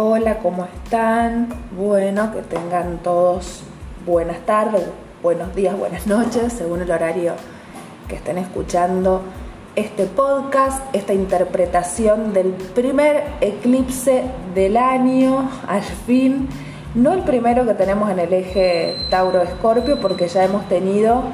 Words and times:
Hola, 0.00 0.38
¿cómo 0.38 0.64
están? 0.64 1.48
Bueno, 1.76 2.32
que 2.32 2.42
tengan 2.42 2.98
todos 2.98 3.64
buenas 4.06 4.38
tardes, 4.46 4.84
buenos 5.24 5.56
días, 5.56 5.76
buenas 5.76 6.06
noches, 6.06 6.52
según 6.52 6.82
el 6.82 6.90
horario 6.92 7.32
que 8.06 8.14
estén 8.14 8.38
escuchando 8.38 9.22
este 9.74 10.04
podcast, 10.04 10.84
esta 10.94 11.14
interpretación 11.14 12.32
del 12.32 12.52
primer 12.52 13.24
eclipse 13.40 14.22
del 14.54 14.76
año, 14.76 15.50
al 15.66 15.82
fin, 15.82 16.48
no 16.94 17.12
el 17.12 17.24
primero 17.24 17.66
que 17.66 17.74
tenemos 17.74 18.08
en 18.08 18.20
el 18.20 18.32
eje 18.32 18.94
Tauro-Escorpio, 19.10 19.98
porque 20.00 20.28
ya 20.28 20.44
hemos 20.44 20.68
tenido 20.68 21.24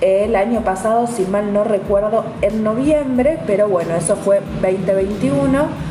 el 0.00 0.36
año 0.36 0.60
pasado, 0.60 1.08
si 1.08 1.24
mal 1.24 1.52
no 1.52 1.64
recuerdo, 1.64 2.24
en 2.42 2.62
noviembre, 2.62 3.40
pero 3.44 3.68
bueno, 3.68 3.96
eso 3.96 4.14
fue 4.14 4.40
2021 4.62 5.83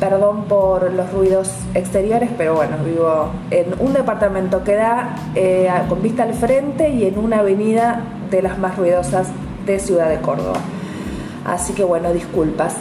Perdón 0.00 0.44
por 0.44 0.92
los 0.92 1.12
ruidos 1.12 1.50
exteriores, 1.74 2.30
pero 2.38 2.54
bueno, 2.54 2.76
vivo 2.84 3.30
en 3.50 3.74
un 3.80 3.92
departamento 3.92 4.62
que 4.62 4.76
da 4.76 5.16
eh, 5.34 5.68
con 5.88 6.02
vista 6.02 6.22
al 6.22 6.34
frente 6.34 6.90
y 6.90 7.04
en 7.04 7.18
una 7.18 7.40
avenida 7.40 8.04
de 8.30 8.42
las 8.42 8.58
más 8.58 8.76
ruidosas 8.76 9.28
de 9.66 9.80
Ciudad 9.80 10.08
de 10.08 10.20
Córdoba. 10.20 10.60
Así 11.44 11.72
que 11.72 11.82
bueno, 11.82 12.12
disculpas. 12.12 12.76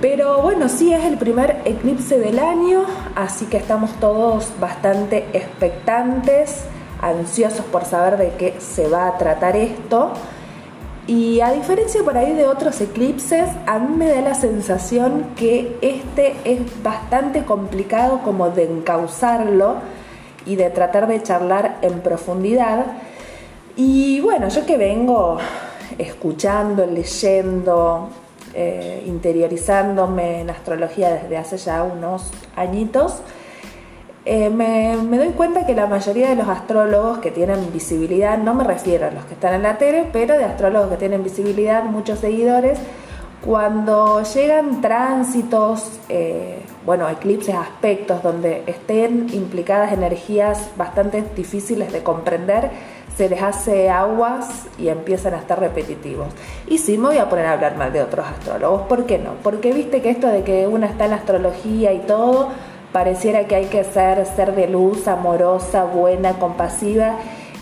Pero 0.00 0.42
bueno, 0.42 0.68
sí 0.68 0.92
es 0.92 1.04
el 1.04 1.18
primer 1.18 1.60
eclipse 1.64 2.18
del 2.18 2.38
año, 2.38 2.84
así 3.16 3.46
que 3.46 3.56
estamos 3.56 3.90
todos 4.00 4.52
bastante 4.58 5.26
expectantes, 5.32 6.64
ansiosos 7.02 7.66
por 7.66 7.84
saber 7.84 8.16
de 8.16 8.30
qué 8.38 8.54
se 8.60 8.88
va 8.88 9.08
a 9.08 9.18
tratar 9.18 9.56
esto. 9.56 10.12
Y 11.10 11.40
a 11.40 11.50
diferencia 11.50 12.04
por 12.04 12.16
ahí 12.16 12.34
de 12.34 12.46
otros 12.46 12.80
eclipses, 12.80 13.48
a 13.66 13.80
mí 13.80 13.96
me 13.96 14.08
da 14.08 14.20
la 14.20 14.34
sensación 14.34 15.30
que 15.34 15.76
este 15.82 16.36
es 16.44 16.60
bastante 16.84 17.44
complicado 17.44 18.20
como 18.22 18.50
de 18.50 18.70
encauzarlo 18.70 19.78
y 20.46 20.54
de 20.54 20.70
tratar 20.70 21.08
de 21.08 21.20
charlar 21.20 21.78
en 21.82 21.98
profundidad. 21.98 22.86
Y 23.74 24.20
bueno, 24.20 24.50
yo 24.50 24.64
que 24.64 24.76
vengo 24.76 25.38
escuchando, 25.98 26.86
leyendo, 26.86 28.10
eh, 28.54 29.02
interiorizándome 29.04 30.42
en 30.42 30.50
astrología 30.50 31.10
desde 31.12 31.36
hace 31.38 31.56
ya 31.56 31.82
unos 31.82 32.30
añitos, 32.54 33.16
eh, 34.32 34.48
me, 34.48 34.94
doy 35.18 35.30
cuenta 35.30 35.66
que 35.66 35.74
la 35.74 35.88
mayoría 35.88 36.28
de 36.28 36.36
los 36.36 36.46
astrólogos 36.46 37.18
que 37.18 37.32
tienen 37.32 37.72
visibilidad, 37.72 38.38
no 38.38 38.54
me 38.54 38.62
refiero 38.62 39.08
a 39.08 39.10
los 39.10 39.24
que 39.24 39.34
están 39.34 39.54
en 39.54 39.64
la 39.64 39.76
tele, 39.76 40.08
pero 40.12 40.38
de 40.38 40.44
astrólogos 40.44 40.88
que 40.88 40.98
tienen 40.98 41.24
visibilidad, 41.24 41.82
muchos 41.82 42.20
seguidores, 42.20 42.78
cuando 43.44 44.22
llegan 44.22 44.82
tránsitos, 44.82 45.98
eh, 46.08 46.62
bueno, 46.86 47.08
eclipses, 47.08 47.56
aspectos 47.56 48.22
donde 48.22 48.62
estén 48.68 49.26
implicadas 49.32 49.92
energías 49.92 50.70
bastante 50.76 51.24
difíciles 51.34 51.92
de 51.92 52.04
comprender, 52.04 52.70
se 53.16 53.28
les 53.28 53.42
hace 53.42 53.90
aguas 53.90 54.66
y 54.78 54.90
empiezan 54.90 55.34
a 55.34 55.38
estar 55.38 55.58
repetitivos. 55.58 56.28
Y 56.68 56.78
sí, 56.78 56.98
me 56.98 57.08
voy 57.08 57.18
a 57.18 57.28
poner 57.28 57.46
a 57.46 57.54
hablar 57.54 57.76
mal 57.76 57.92
de 57.92 58.00
otros 58.00 58.24
astrólogos, 58.28 58.82
¿por 58.82 59.06
qué 59.06 59.18
no? 59.18 59.32
Porque 59.42 59.72
viste 59.72 60.00
que 60.02 60.10
esto 60.10 60.28
de 60.28 60.44
que 60.44 60.68
una 60.68 60.86
está 60.86 61.06
en 61.06 61.14
astrología 61.14 61.92
y 61.92 61.98
todo, 61.98 62.50
pareciera 62.92 63.44
que 63.44 63.54
hay 63.54 63.66
que 63.66 63.84
ser 63.84 64.24
ser 64.26 64.54
de 64.54 64.66
luz, 64.66 65.06
amorosa, 65.08 65.84
buena, 65.84 66.34
compasiva. 66.34 67.16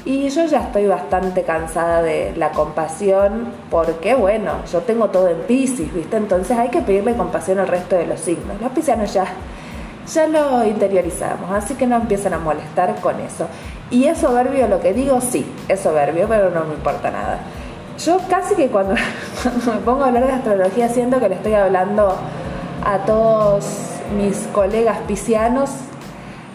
Y 0.05 0.29
yo 0.31 0.47
ya 0.47 0.61
estoy 0.61 0.87
bastante 0.87 1.43
cansada 1.43 2.01
de 2.01 2.33
la 2.37 2.53
compasión 2.53 3.53
porque, 3.71 4.15
bueno, 4.15 4.53
yo 4.73 4.81
tengo 4.81 5.11
todo 5.11 5.29
en 5.29 5.39
Pisces, 5.43 5.93
¿viste? 5.93 6.17
Entonces 6.17 6.57
hay 6.57 6.71
que 6.71 6.81
pedirle 6.81 7.15
compasión 7.15 7.59
al 7.59 7.69
resto 7.69 7.97
de 7.97 8.07
los 8.07 8.21
signos. 8.21 8.59
Los 8.61 8.73
piscianos 8.73 9.13
ya, 9.13 9.27
ya 10.11 10.27
lo 10.27 10.65
interiorizamos, 10.65 11.51
así 11.51 11.75
que 11.75 11.87
no 11.87 11.97
empiezan 11.97 12.33
a 12.33 12.39
molestar 12.39 12.95
con 13.01 13.21
eso. 13.21 13.49
¿Y 13.91 14.05
es 14.05 14.19
soberbio 14.19 14.67
lo 14.69 14.81
que 14.81 14.95
digo? 14.95 15.21
Sí, 15.21 15.45
es 15.69 15.81
soberbio, 15.81 16.27
pero 16.27 16.51
no 16.51 16.65
me 16.65 16.75
importa 16.75 17.11
nada. 17.11 17.41
Yo 18.03 18.19
casi 18.31 18.55
que 18.55 18.69
cuando, 18.69 18.95
cuando 19.43 19.75
me 19.75 19.81
pongo 19.81 20.05
a 20.05 20.07
hablar 20.07 20.27
de 20.27 20.33
astrología 20.33 20.89
siento 20.89 21.21
que 21.21 21.29
le 21.29 21.35
estoy 21.35 21.53
hablando 21.55 22.17
a 22.83 22.99
todos 23.05 23.88
mis 24.17 24.37
colegas 24.53 24.99
piscianos, 25.07 25.71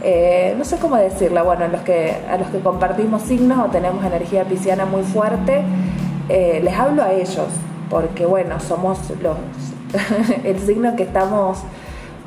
eh, 0.02 0.54
no 0.58 0.66
sé 0.66 0.78
cómo 0.78 0.98
decirla, 0.98 1.44
bueno, 1.44 1.66
a 1.66 1.68
los, 1.68 1.82
que, 1.82 2.16
a 2.30 2.38
los 2.38 2.48
que 2.50 2.60
compartimos 2.60 3.22
signos 3.24 3.66
o 3.66 3.72
tenemos 3.72 4.04
energía 4.04 4.44
pisciana 4.44 4.86
muy 4.86 5.04
fuerte, 5.04 5.62
eh, 6.30 6.62
les 6.64 6.74
hablo 6.78 7.04
a 7.04 7.14
ellos, 7.14 7.48
porque 7.90 8.26
bueno, 8.26 8.60
somos 8.60 9.00
los, 9.22 9.38
el 10.44 10.60
signo 10.60 10.96
que 10.96 11.04
estamos 11.04 11.60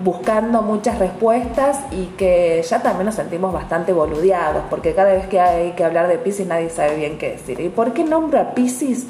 buscando 0.03 0.62
muchas 0.62 0.98
respuestas 0.98 1.78
y 1.91 2.06
que 2.19 2.62
ya 2.69 2.82
también 2.82 3.06
nos 3.06 3.15
sentimos 3.15 3.53
bastante 3.53 3.92
boludeados, 3.92 4.65
porque 4.69 4.94
cada 4.94 5.12
vez 5.12 5.26
que 5.26 5.41
hay 5.41 5.72
que 5.72 5.84
hablar 5.84 6.09
de 6.09 6.19
Pisces 6.19 6.47
nadie 6.47 6.70
sabe 6.70 6.97
bien 6.97 7.19
qué 7.19 7.32
decir. 7.32 7.60
¿Y 7.60 7.69
por 7.69 7.92
qué 7.92 8.04
nombra 8.04 8.54
a? 8.54 9.06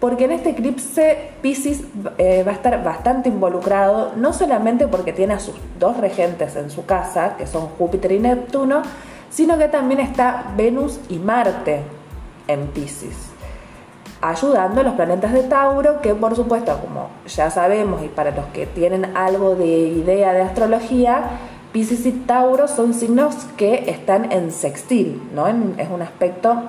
Porque 0.00 0.24
en 0.24 0.32
este 0.32 0.50
eclipse 0.50 1.30
Pisces 1.42 1.82
eh, 2.16 2.42
va 2.42 2.52
a 2.52 2.54
estar 2.54 2.82
bastante 2.82 3.28
involucrado, 3.28 4.12
no 4.16 4.32
solamente 4.32 4.88
porque 4.88 5.12
tiene 5.12 5.34
a 5.34 5.38
sus 5.38 5.54
dos 5.78 5.98
regentes 5.98 6.56
en 6.56 6.70
su 6.70 6.86
casa, 6.86 7.36
que 7.36 7.46
son 7.46 7.68
Júpiter 7.78 8.12
y 8.12 8.18
Neptuno, 8.18 8.82
sino 9.28 9.58
que 9.58 9.68
también 9.68 10.00
está 10.00 10.52
Venus 10.56 10.98
y 11.10 11.18
Marte 11.18 11.82
en 12.48 12.66
Pisces, 12.68 13.14
ayudando 14.22 14.80
a 14.80 14.84
los 14.84 14.94
planetas 14.94 15.34
de 15.34 15.42
Tauro, 15.42 16.00
que 16.00 16.14
por 16.14 16.34
supuesto, 16.34 16.78
como 16.80 17.10
ya 17.28 17.50
sabemos 17.50 18.02
y 18.02 18.08
para 18.08 18.30
los 18.30 18.46
que 18.46 18.66
tienen 18.66 19.16
algo 19.16 19.54
de 19.54 19.66
idea 19.66 20.32
de 20.32 20.40
astrología, 20.40 21.24
Pisces 21.72 22.06
y 22.06 22.12
Tauro 22.12 22.68
son 22.68 22.94
signos 22.94 23.36
que 23.58 23.90
están 23.90 24.32
en 24.32 24.50
sextil, 24.50 25.22
¿no? 25.34 25.46
es 25.46 25.88
un 25.88 26.02
aspecto 26.02 26.62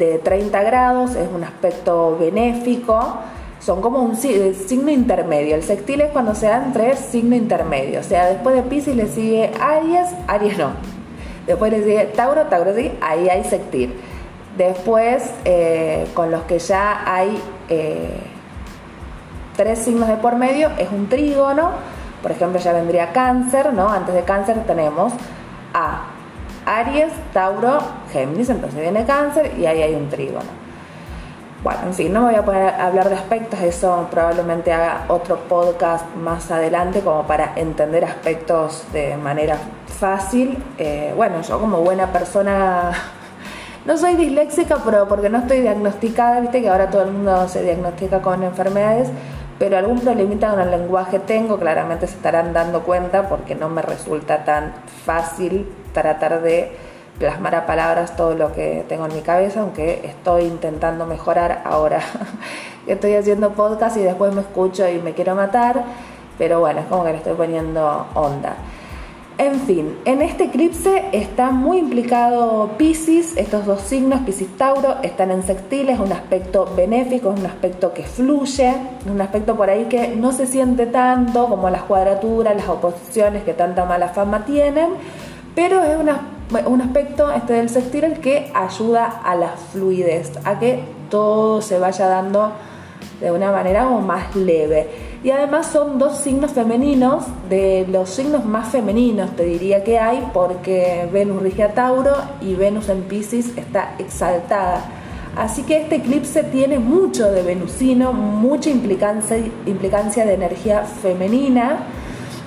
de 0.00 0.18
30 0.18 0.62
grados, 0.62 1.14
es 1.14 1.28
un 1.32 1.44
aspecto 1.44 2.16
benéfico, 2.18 3.18
son 3.60 3.82
como 3.82 4.00
un 4.00 4.16
signo 4.16 4.90
intermedio. 4.90 5.54
El 5.54 5.62
sextil 5.62 6.00
es 6.00 6.10
cuando 6.10 6.34
se 6.34 6.46
da 6.46 6.64
entre 6.64 6.96
signo 6.96 7.36
intermedio, 7.36 8.00
o 8.00 8.02
sea, 8.02 8.26
después 8.26 8.56
de 8.56 8.62
Pisces 8.62 8.96
le 8.96 9.06
sigue 9.06 9.52
Aries, 9.60 10.08
Aries 10.26 10.58
no. 10.58 10.70
Después 11.46 11.70
le 11.70 11.84
sigue 11.84 12.04
Tauro, 12.16 12.46
Tauro 12.46 12.74
sí, 12.74 12.90
ahí 13.00 13.28
hay 13.28 13.44
sextil. 13.44 13.92
Después, 14.56 15.30
eh, 15.44 16.06
con 16.14 16.30
los 16.30 16.42
que 16.42 16.58
ya 16.58 17.02
hay 17.06 17.38
eh, 17.68 18.20
tres 19.56 19.80
signos 19.80 20.08
de 20.08 20.16
por 20.16 20.36
medio, 20.36 20.70
es 20.78 20.88
un 20.90 21.08
trígono. 21.08 21.72
Por 22.22 22.30
ejemplo, 22.30 22.58
ya 22.58 22.72
vendría 22.72 23.12
Cáncer, 23.12 23.72
¿no? 23.74 23.88
Antes 23.88 24.14
de 24.14 24.22
Cáncer 24.22 24.64
tenemos 24.66 25.12
a 25.74 26.04
Aries, 26.66 27.12
Tauro, 27.32 27.80
Géminis, 28.12 28.50
entonces 28.50 28.80
viene 28.80 29.04
Cáncer 29.04 29.52
y 29.58 29.66
ahí 29.66 29.82
hay 29.82 29.94
un 29.94 30.08
trígono. 30.08 30.60
Bueno, 31.62 31.80
en 31.88 31.94
fin, 31.94 32.10
no 32.10 32.20
me 32.20 32.26
voy 32.26 32.36
a 32.36 32.44
poner 32.44 32.68
a 32.68 32.86
hablar 32.86 33.10
de 33.10 33.16
aspectos, 33.16 33.60
eso 33.60 34.08
probablemente 34.10 34.72
haga 34.72 35.04
otro 35.08 35.36
podcast 35.40 36.06
más 36.16 36.50
adelante 36.50 37.00
como 37.00 37.26
para 37.26 37.52
entender 37.54 38.02
aspectos 38.02 38.84
de 38.94 39.18
manera 39.18 39.58
fácil. 39.86 40.56
Eh, 40.78 41.12
bueno, 41.14 41.42
yo 41.42 41.60
como 41.60 41.82
buena 41.82 42.12
persona, 42.12 42.92
no 43.84 43.98
soy 43.98 44.14
disléxica, 44.14 44.78
pero 44.82 45.06
porque 45.06 45.28
no 45.28 45.36
estoy 45.36 45.60
diagnosticada, 45.60 46.40
viste 46.40 46.62
que 46.62 46.70
ahora 46.70 46.88
todo 46.88 47.02
el 47.02 47.12
mundo 47.12 47.46
se 47.46 47.62
diagnostica 47.62 48.22
con 48.22 48.42
enfermedades, 48.42 49.10
pero 49.60 49.76
algún 49.76 50.00
problemita 50.00 50.52
con 50.52 50.60
el 50.60 50.70
lenguaje 50.70 51.18
tengo, 51.18 51.58
claramente 51.58 52.06
se 52.06 52.14
estarán 52.14 52.54
dando 52.54 52.80
cuenta 52.82 53.28
porque 53.28 53.54
no 53.54 53.68
me 53.68 53.82
resulta 53.82 54.42
tan 54.42 54.72
fácil 55.04 55.70
tratar 55.92 56.40
de 56.40 56.72
plasmar 57.18 57.54
a 57.54 57.66
palabras 57.66 58.16
todo 58.16 58.34
lo 58.34 58.54
que 58.54 58.86
tengo 58.88 59.04
en 59.04 59.14
mi 59.14 59.20
cabeza, 59.20 59.60
aunque 59.60 60.00
estoy 60.02 60.44
intentando 60.44 61.04
mejorar 61.04 61.60
ahora. 61.66 62.00
estoy 62.86 63.12
haciendo 63.16 63.50
podcast 63.50 63.98
y 63.98 64.00
después 64.00 64.34
me 64.34 64.40
escucho 64.40 64.88
y 64.88 64.98
me 64.98 65.12
quiero 65.12 65.34
matar, 65.34 65.84
pero 66.38 66.60
bueno, 66.60 66.80
es 66.80 66.86
como 66.86 67.04
que 67.04 67.10
le 67.10 67.18
estoy 67.18 67.34
poniendo 67.34 68.06
onda. 68.14 68.56
En 69.40 69.58
fin, 69.60 69.96
en 70.04 70.20
este 70.20 70.44
eclipse 70.44 71.02
está 71.12 71.50
muy 71.50 71.78
implicado 71.78 72.72
Pisces, 72.76 73.38
estos 73.38 73.64
dos 73.64 73.80
signos, 73.80 74.20
Pisces 74.20 74.54
Tauro, 74.58 74.96
están 75.02 75.30
en 75.30 75.42
sextiles, 75.42 75.98
un 75.98 76.12
aspecto 76.12 76.70
benéfico, 76.76 77.30
un 77.30 77.46
aspecto 77.46 77.94
que 77.94 78.02
fluye, 78.02 78.70
un 79.10 79.18
aspecto 79.18 79.56
por 79.56 79.70
ahí 79.70 79.86
que 79.86 80.08
no 80.08 80.32
se 80.32 80.46
siente 80.46 80.84
tanto 80.84 81.48
como 81.48 81.70
las 81.70 81.84
cuadraturas, 81.84 82.54
las 82.54 82.68
oposiciones 82.68 83.42
que 83.42 83.54
tanta 83.54 83.86
mala 83.86 84.08
fama 84.08 84.44
tienen, 84.44 84.90
pero 85.54 85.82
es 85.84 85.96
un 86.66 86.80
aspecto 86.82 87.32
este 87.32 87.54
del 87.54 87.70
sextil 87.70 88.04
el 88.04 88.20
que 88.20 88.52
ayuda 88.54 89.06
a 89.24 89.36
la 89.36 89.52
fluidez, 89.72 90.32
a 90.44 90.58
que 90.58 90.84
todo 91.08 91.62
se 91.62 91.78
vaya 91.78 92.08
dando 92.08 92.52
de 93.22 93.30
una 93.30 93.50
manera 93.52 93.88
más 93.88 94.36
leve. 94.36 95.08
Y 95.22 95.30
además 95.30 95.66
son 95.66 95.98
dos 95.98 96.16
signos 96.16 96.52
femeninos, 96.52 97.24
de 97.50 97.86
los 97.90 98.08
signos 98.08 98.46
más 98.46 98.68
femeninos 98.68 99.36
te 99.36 99.44
diría 99.44 99.84
que 99.84 99.98
hay, 99.98 100.26
porque 100.32 101.08
Venus 101.12 101.42
rige 101.42 101.62
a 101.62 101.74
Tauro 101.74 102.14
y 102.40 102.54
Venus 102.54 102.88
en 102.88 103.02
Pisces 103.02 103.56
está 103.58 103.94
exaltada. 103.98 104.82
Así 105.36 105.62
que 105.62 105.82
este 105.82 105.96
eclipse 105.96 106.42
tiene 106.44 106.78
mucho 106.78 107.30
de 107.30 107.42
venusino, 107.42 108.12
mucha 108.14 108.70
implicancia, 108.70 109.36
implicancia 109.66 110.24
de 110.24 110.34
energía 110.34 110.84
femenina 110.84 111.80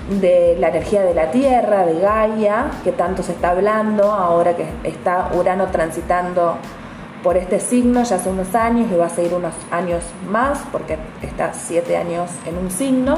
de 0.09 0.57
la 0.59 0.69
energía 0.69 1.03
de 1.03 1.13
la 1.13 1.31
Tierra, 1.31 1.85
de 1.85 1.99
Gaia, 1.99 2.71
que 2.83 2.91
tanto 2.91 3.23
se 3.23 3.31
está 3.31 3.51
hablando 3.51 4.11
ahora 4.11 4.55
que 4.55 4.65
está 4.83 5.31
Urano 5.33 5.67
transitando 5.67 6.57
por 7.23 7.37
este 7.37 7.59
signo 7.59 8.03
ya 8.03 8.17
hace 8.17 8.29
unos 8.29 8.53
años 8.53 8.91
y 8.91 8.95
va 8.95 9.05
a 9.05 9.09
seguir 9.09 9.33
unos 9.33 9.53
años 9.71 10.03
más 10.29 10.59
porque 10.71 10.97
está 11.21 11.53
siete 11.53 11.95
años 11.97 12.29
en 12.45 12.57
un 12.57 12.69
signo. 12.69 13.17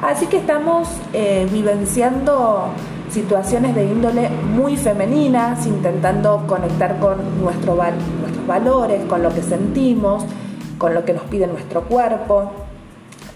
Así 0.00 0.26
que 0.26 0.36
estamos 0.38 0.88
eh, 1.12 1.46
vivenciando 1.50 2.68
situaciones 3.10 3.74
de 3.74 3.84
índole 3.84 4.28
muy 4.28 4.76
femeninas, 4.76 5.66
intentando 5.66 6.44
conectar 6.46 6.98
con 6.98 7.40
nuestro, 7.40 7.74
nuestros 7.74 8.46
valores, 8.46 9.04
con 9.06 9.22
lo 9.22 9.32
que 9.32 9.42
sentimos, 9.42 10.24
con 10.78 10.94
lo 10.94 11.04
que 11.04 11.12
nos 11.12 11.22
pide 11.24 11.46
nuestro 11.46 11.82
cuerpo, 11.82 12.52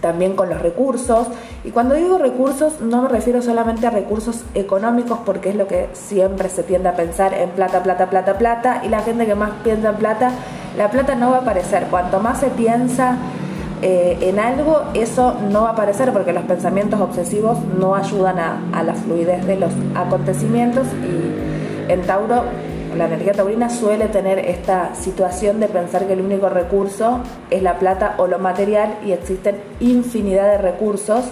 también 0.00 0.34
con 0.34 0.48
los 0.48 0.60
recursos. 0.60 1.28
Y 1.64 1.70
cuando 1.70 1.94
digo 1.94 2.18
recursos 2.18 2.80
no 2.80 3.02
me 3.02 3.08
refiero 3.08 3.42
solamente 3.42 3.86
a 3.86 3.90
recursos 3.90 4.44
económicos 4.54 5.18
porque 5.24 5.50
es 5.50 5.56
lo 5.56 5.66
que 5.66 5.88
siempre 5.92 6.48
se 6.48 6.62
tiende 6.62 6.88
a 6.88 6.96
pensar 6.96 7.34
en 7.34 7.50
plata, 7.50 7.82
plata, 7.82 8.10
plata, 8.10 8.38
plata 8.38 8.82
y 8.84 8.88
la 8.88 9.00
gente 9.00 9.26
que 9.26 9.34
más 9.34 9.50
piensa 9.64 9.90
en 9.90 9.96
plata, 9.96 10.30
la 10.76 10.90
plata 10.90 11.14
no 11.14 11.30
va 11.30 11.38
a 11.38 11.40
aparecer. 11.40 11.86
Cuanto 11.90 12.20
más 12.20 12.40
se 12.40 12.48
piensa 12.48 13.16
eh, 13.82 14.18
en 14.22 14.38
algo, 14.38 14.82
eso 14.94 15.34
no 15.50 15.62
va 15.62 15.70
a 15.70 15.72
aparecer 15.72 16.12
porque 16.12 16.32
los 16.32 16.44
pensamientos 16.44 17.00
obsesivos 17.00 17.58
no 17.78 17.94
ayudan 17.94 18.38
a, 18.38 18.60
a 18.72 18.82
la 18.82 18.94
fluidez 18.94 19.46
de 19.46 19.56
los 19.56 19.70
acontecimientos 19.94 20.86
y 21.04 21.92
en 21.92 22.02
Tauro 22.02 22.44
la 22.98 23.06
energía 23.06 23.32
taurina 23.32 23.70
suele 23.70 24.08
tener 24.08 24.40
esta 24.40 24.94
situación 24.96 25.60
de 25.60 25.68
pensar 25.68 26.06
que 26.06 26.14
el 26.14 26.20
único 26.20 26.48
recurso 26.48 27.20
es 27.48 27.62
la 27.62 27.78
plata 27.78 28.16
o 28.18 28.26
lo 28.26 28.40
material 28.40 28.98
y 29.06 29.12
existen 29.12 29.56
infinidad 29.78 30.50
de 30.50 30.58
recursos 30.58 31.24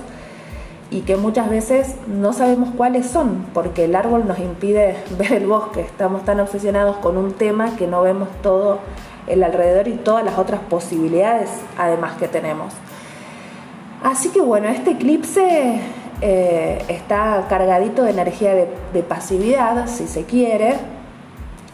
y 0.90 1.00
que 1.00 1.16
muchas 1.16 1.50
veces 1.50 1.96
no 2.06 2.32
sabemos 2.32 2.70
cuáles 2.76 3.06
son 3.06 3.46
porque 3.52 3.86
el 3.86 3.96
árbol 3.96 4.28
nos 4.28 4.38
impide 4.38 4.96
ver 5.18 5.32
el 5.32 5.46
bosque. 5.48 5.80
Estamos 5.80 6.24
tan 6.24 6.38
obsesionados 6.38 6.98
con 6.98 7.16
un 7.16 7.32
tema 7.32 7.74
que 7.76 7.88
no 7.88 8.00
vemos 8.02 8.28
todo 8.42 8.78
el 9.26 9.42
alrededor 9.42 9.88
y 9.88 9.94
todas 9.94 10.24
las 10.24 10.38
otras 10.38 10.60
posibilidades 10.60 11.50
además 11.76 12.16
que 12.16 12.28
tenemos. 12.28 12.72
Así 14.04 14.28
que 14.28 14.40
bueno, 14.40 14.68
este 14.68 14.92
eclipse 14.92 15.80
eh, 16.20 16.84
está 16.88 17.44
cargadito 17.48 18.04
de 18.04 18.10
energía 18.10 18.54
de, 18.54 19.02
pasividad, 19.02 19.88
si 19.88 20.06
se 20.06 20.24
quiere, 20.24 20.76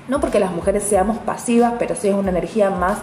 no 0.09 0.21
porque 0.21 0.41
las 0.41 0.53
mujeres 0.53 0.83
seamos 0.83 1.19
pasivas, 1.19 1.75
pero 1.79 1.95
sí 1.95 2.09
es 2.09 2.15
una 2.15 2.31
energía 2.31 2.71
más 2.71 2.99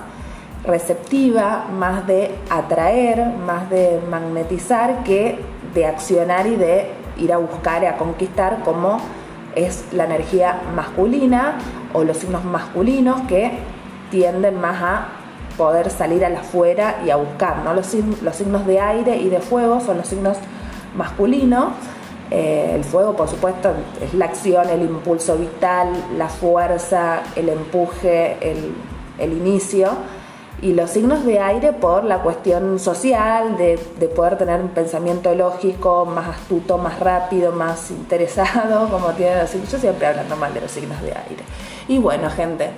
receptiva, 0.65 1.65
más 1.71 2.05
de 2.05 2.35
atraer, 2.49 3.25
más 3.45 3.69
de 3.69 4.01
magnetizar 4.09 5.03
que 5.03 5.39
de 5.73 5.85
accionar 5.85 6.47
y 6.47 6.55
de 6.55 6.91
ir 7.17 7.31
a 7.33 7.37
buscar 7.37 7.83
y 7.83 7.85
a 7.85 7.97
conquistar 7.97 8.59
como 8.63 8.99
es 9.55 9.85
la 9.91 10.05
energía 10.05 10.61
masculina 10.75 11.57
o 11.93 12.03
los 12.03 12.17
signos 12.17 12.43
masculinos 12.43 13.21
que 13.21 13.51
tienden 14.11 14.59
más 14.59 14.81
a 14.81 15.07
poder 15.57 15.89
salir 15.89 16.23
a 16.23 16.29
la 16.29 16.39
afuera 16.39 17.01
y 17.05 17.09
a 17.09 17.15
buscar. 17.17 17.63
¿no? 17.63 17.73
Los, 17.73 17.93
los 18.21 18.35
signos 18.35 18.65
de 18.65 18.79
aire 18.79 19.17
y 19.17 19.29
de 19.29 19.39
fuego 19.39 19.81
son 19.81 19.97
los 19.97 20.07
signos 20.07 20.37
masculinos. 20.95 21.69
Eh, 22.31 22.73
el 22.75 22.83
fuego, 22.83 23.15
por 23.15 23.27
supuesto, 23.27 23.73
es 24.01 24.13
la 24.13 24.25
acción, 24.25 24.69
el 24.69 24.81
impulso 24.81 25.35
vital, 25.35 25.91
la 26.17 26.29
fuerza, 26.29 27.23
el 27.35 27.49
empuje, 27.49 28.37
el, 28.41 29.33
inicio. 29.33 29.89
Y 30.61 30.73
los 30.73 30.91
signos 30.91 31.25
de 31.25 31.39
aire 31.39 31.71
por 31.71 32.03
la 32.03 32.19
cuestión 32.19 32.79
social, 32.79 33.57
de, 33.57 33.79
de, 33.97 34.07
poder 34.09 34.37
tener 34.37 34.59
un 34.61 34.69
pensamiento 34.69 35.33
lógico, 35.33 36.05
más 36.05 36.27
astuto, 36.27 36.77
más 36.77 36.99
rápido, 36.99 37.53
más 37.53 37.89
interesado, 37.91 38.89
como 38.91 39.09
tienen 39.11 39.39
los 39.39 39.49
signos. 39.49 39.71
Yo 39.71 39.79
siempre 39.79 40.07
hablando 40.07 40.35
mal 40.35 40.53
de 40.53 40.61
los 40.61 40.71
signos 40.71 41.01
de 41.01 41.09
aire. 41.09 41.43
Y 41.87 41.97
bueno, 41.97 42.29
gente, 42.29 42.71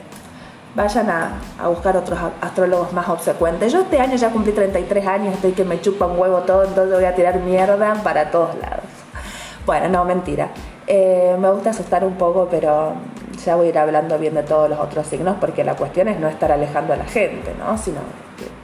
vayan 0.76 1.10
a, 1.10 1.68
buscar 1.68 1.98
otros 1.98 2.20
astrólogos 2.40 2.94
más 2.94 3.10
obsecuentes. 3.10 3.72
Yo 3.74 3.82
este 3.82 4.00
año 4.00 4.16
ya 4.16 4.30
cumplí 4.30 4.54
33 4.54 5.08
años, 5.08 5.34
estoy 5.36 5.52
que 5.52 5.66
me 5.66 5.82
chupa 5.82 6.06
un 6.06 6.20
huevo 6.20 6.40
todo, 6.40 6.64
entonces 6.64 6.94
voy 6.94 7.06
a 7.06 7.16
tirar 7.16 7.40
mierda 7.40 7.96
para 8.04 8.32
todos 8.32 8.56
lados. 8.56 8.81
Bueno, 9.72 9.88
no, 9.88 10.04
mentira. 10.04 10.50
Eh, 10.86 11.34
me 11.40 11.50
gusta 11.50 11.70
asustar 11.70 12.04
un 12.04 12.16
poco, 12.16 12.50
pero 12.52 12.92
ya 13.46 13.56
voy 13.56 13.68
a 13.68 13.70
ir 13.70 13.78
hablando 13.78 14.20
bien 14.20 14.34
de 14.34 14.44
todos 14.44 14.70
los 14.70 14.78
otros 14.78 15.08
signos, 15.08 15.38
porque 15.40 15.64
la 15.64 15.78
cuestión 15.78 16.10
es 16.10 16.20
no 16.20 16.28
estar 16.28 16.52
alejando 16.52 16.92
a 16.92 16.98
la 16.98 17.06
gente, 17.06 17.54
¿no? 17.58 17.78
sino 17.78 18.02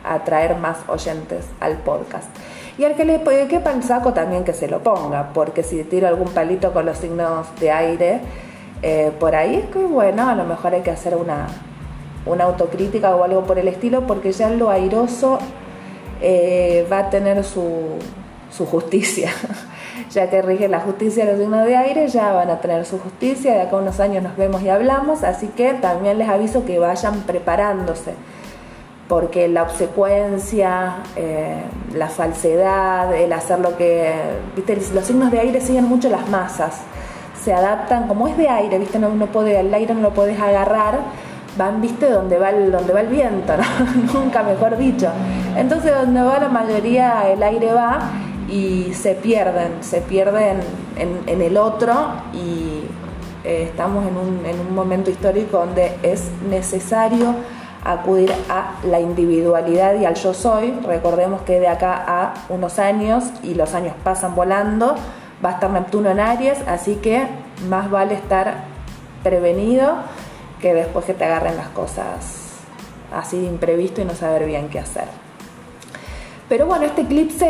atraer 0.03 0.57
más 0.57 0.79
oyentes 0.89 1.45
al 1.61 1.77
podcast. 1.77 2.27
Y 2.77 2.83
al 2.83 2.95
que 2.95 3.05
le 3.05 3.21
quepa 3.47 3.71
el 3.71 3.83
saco 3.83 4.11
también 4.11 4.43
que 4.43 4.51
se 4.51 4.67
lo 4.67 4.83
ponga, 4.83 5.29
porque 5.33 5.63
si 5.63 5.81
tiro 5.85 6.09
algún 6.09 6.27
palito 6.27 6.73
con 6.73 6.85
los 6.85 6.97
signos 6.97 7.47
de 7.61 7.71
aire, 7.71 8.19
eh, 8.81 9.13
por 9.17 9.33
ahí 9.33 9.55
es 9.55 9.67
que 9.67 9.79
bueno, 9.79 10.27
a 10.27 10.35
lo 10.35 10.43
mejor 10.43 10.73
hay 10.73 10.81
que 10.81 10.91
hacer 10.91 11.15
una, 11.15 11.47
una 12.25 12.43
autocrítica 12.43 13.15
o 13.15 13.23
algo 13.23 13.45
por 13.45 13.57
el 13.59 13.69
estilo, 13.69 14.05
porque 14.05 14.33
ya 14.33 14.49
lo 14.49 14.69
airoso 14.69 15.39
eh, 16.19 16.85
va 16.91 16.99
a 16.99 17.09
tener 17.09 17.45
su, 17.45 17.97
su 18.51 18.65
justicia. 18.65 19.31
ya 20.11 20.29
que 20.29 20.41
rige 20.41 20.67
la 20.67 20.79
justicia 20.79 21.25
de 21.25 21.31
los 21.31 21.41
signos 21.41 21.65
de 21.65 21.75
aire, 21.75 22.07
ya 22.07 22.31
van 22.31 22.49
a 22.49 22.59
tener 22.59 22.85
su 22.85 22.99
justicia, 22.99 23.53
de 23.53 23.61
acá 23.61 23.75
a 23.75 23.79
unos 23.79 23.99
años 23.99 24.23
nos 24.23 24.35
vemos 24.37 24.61
y 24.61 24.69
hablamos, 24.69 25.23
así 25.23 25.47
que 25.47 25.73
también 25.73 26.17
les 26.17 26.29
aviso 26.29 26.65
que 26.65 26.79
vayan 26.79 27.21
preparándose, 27.21 28.13
porque 29.07 29.47
la 29.47 29.63
obsecuencia, 29.63 30.97
eh, 31.15 31.61
la 31.93 32.07
falsedad, 32.07 33.13
el 33.15 33.33
hacer 33.33 33.59
lo 33.59 33.75
que, 33.75 34.13
viste, 34.55 34.77
los 34.93 35.05
signos 35.05 35.31
de 35.31 35.39
aire 35.39 35.61
siguen 35.61 35.85
mucho 35.85 36.09
las 36.09 36.29
masas, 36.29 36.81
se 37.43 37.53
adaptan, 37.53 38.07
como 38.07 38.27
es 38.27 38.37
de 38.37 38.49
aire, 38.49 38.79
viste, 38.79 38.99
no, 38.99 39.09
no 39.09 39.27
puede, 39.27 39.59
el 39.59 39.73
aire 39.73 39.93
no 39.93 40.01
lo 40.01 40.13
puedes 40.13 40.39
agarrar, 40.39 40.99
van, 41.57 41.81
viste, 41.81 42.09
donde 42.09 42.37
va 42.37 42.49
el, 42.49 42.71
donde 42.71 42.93
va 42.93 43.01
el 43.01 43.07
viento, 43.07 43.53
nunca 44.13 44.43
mejor 44.43 44.77
dicho. 44.77 45.09
Entonces, 45.55 45.93
donde 45.93 46.21
va 46.21 46.39
la 46.39 46.49
mayoría, 46.49 47.29
el 47.29 47.41
aire 47.41 47.73
va 47.73 47.99
y 48.47 48.93
se 48.93 49.15
pierden, 49.15 49.83
se 49.83 50.01
pierden 50.01 50.59
en, 50.95 51.41
el 51.41 51.57
otro 51.57 51.93
y 52.33 52.83
eh, 53.43 53.63
estamos 53.63 54.05
en 54.07 54.17
un, 54.17 54.45
en 54.45 54.59
un 54.59 54.73
momento 54.73 55.09
histórico 55.09 55.57
donde 55.57 55.93
es 56.03 56.29
necesario 56.49 57.35
acudir 57.83 58.31
a 58.49 58.75
la 58.85 58.99
individualidad 58.99 59.95
y 59.95 60.05
al 60.05 60.15
yo 60.15 60.33
soy. 60.33 60.71
Recordemos 60.85 61.41
que 61.41 61.59
de 61.59 61.67
acá 61.67 62.03
a 62.07 62.33
unos 62.49 62.79
años, 62.79 63.25
y 63.43 63.53
los 63.53 63.73
años 63.73 63.93
pasan 64.03 64.35
volando, 64.35 64.95
va 65.43 65.49
a 65.49 65.53
estar 65.53 65.69
Neptuno 65.69 66.09
en 66.09 66.19
Aries, 66.19 66.59
así 66.67 66.95
que 66.95 67.27
más 67.69 67.89
vale 67.89 68.15
estar 68.15 68.65
prevenido 69.23 69.95
que 70.61 70.73
después 70.73 71.05
que 71.05 71.13
te 71.13 71.25
agarren 71.25 71.55
las 71.55 71.69
cosas 71.69 72.47
así 73.13 73.39
de 73.39 73.47
imprevisto 73.47 74.01
y 74.01 74.05
no 74.05 74.13
saber 74.13 74.45
bien 74.45 74.69
qué 74.69 74.79
hacer. 74.79 75.26
Pero 76.49 76.65
bueno, 76.65 76.85
este 76.85 77.01
eclipse 77.01 77.45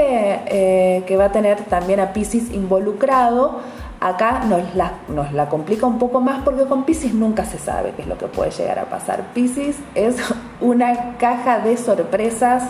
eh, 0.48 1.04
que 1.06 1.18
va 1.18 1.26
a 1.26 1.32
tener 1.32 1.64
también 1.66 2.00
a 2.00 2.14
Pisces 2.14 2.52
involucrado, 2.52 3.60
acá 4.00 4.44
nos 4.46 4.74
la, 4.76 4.94
nos 5.08 5.34
la 5.34 5.50
complica 5.50 5.86
un 5.86 6.00
poco 6.00 6.20
más 6.20 6.44
porque 6.44 6.66
con 6.66 6.84
Pisces 6.84 7.14
nunca 7.14 7.46
se 7.46 7.60
sabe 7.60 7.94
qué 7.96 8.04
es 8.04 8.08
lo 8.08 8.18
que 8.18 8.26
puede 8.26 8.50
llegar 8.52 8.80
a 8.80 8.86
pasar. 8.86 9.34
Pisces 9.36 9.78
es 9.94 10.16
una 10.62 11.18
caja 11.18 11.60
de 11.60 11.78
sorpresas, 11.78 12.64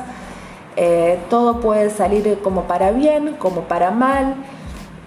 eh, 0.75 1.17
todo 1.29 1.61
puede 1.61 1.89
salir 1.89 2.39
como 2.43 2.63
para 2.63 2.91
bien, 2.91 3.35
como 3.39 3.61
para 3.61 3.91
mal. 3.91 4.35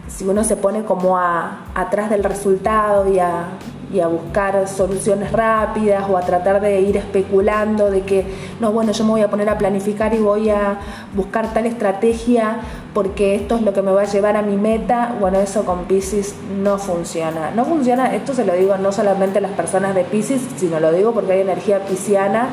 Si 0.08 0.26
uno 0.26 0.42
se 0.42 0.56
pone 0.56 0.84
como 0.84 1.18
a, 1.18 1.66
atrás 1.74 2.08
del 2.08 2.24
resultado 2.24 3.12
y 3.12 3.18
a 3.18 3.44
y 3.92 4.00
a 4.00 4.06
buscar 4.06 4.68
soluciones 4.68 5.32
rápidas 5.32 6.04
o 6.08 6.16
a 6.16 6.20
tratar 6.20 6.60
de 6.60 6.80
ir 6.80 6.96
especulando 6.96 7.90
de 7.90 8.02
que, 8.02 8.24
no, 8.60 8.72
bueno, 8.72 8.92
yo 8.92 9.04
me 9.04 9.10
voy 9.10 9.22
a 9.22 9.28
poner 9.28 9.48
a 9.48 9.58
planificar 9.58 10.14
y 10.14 10.18
voy 10.18 10.50
a 10.50 10.78
buscar 11.14 11.52
tal 11.52 11.66
estrategia 11.66 12.60
porque 12.94 13.34
esto 13.34 13.56
es 13.56 13.62
lo 13.62 13.72
que 13.72 13.82
me 13.82 13.92
va 13.92 14.02
a 14.02 14.06
llevar 14.06 14.36
a 14.36 14.42
mi 14.42 14.56
meta, 14.56 15.14
bueno, 15.18 15.40
eso 15.40 15.64
con 15.64 15.84
Pisces 15.84 16.34
no 16.62 16.78
funciona. 16.78 17.50
No 17.50 17.64
funciona, 17.64 18.14
esto 18.14 18.34
se 18.34 18.44
lo 18.44 18.54
digo 18.54 18.76
no 18.76 18.92
solamente 18.92 19.38
a 19.38 19.40
las 19.40 19.52
personas 19.52 19.94
de 19.94 20.04
Pisces, 20.04 20.42
sino 20.56 20.80
lo 20.80 20.92
digo 20.92 21.12
porque 21.12 21.32
hay 21.32 21.40
energía 21.40 21.80
pisciana 21.84 22.48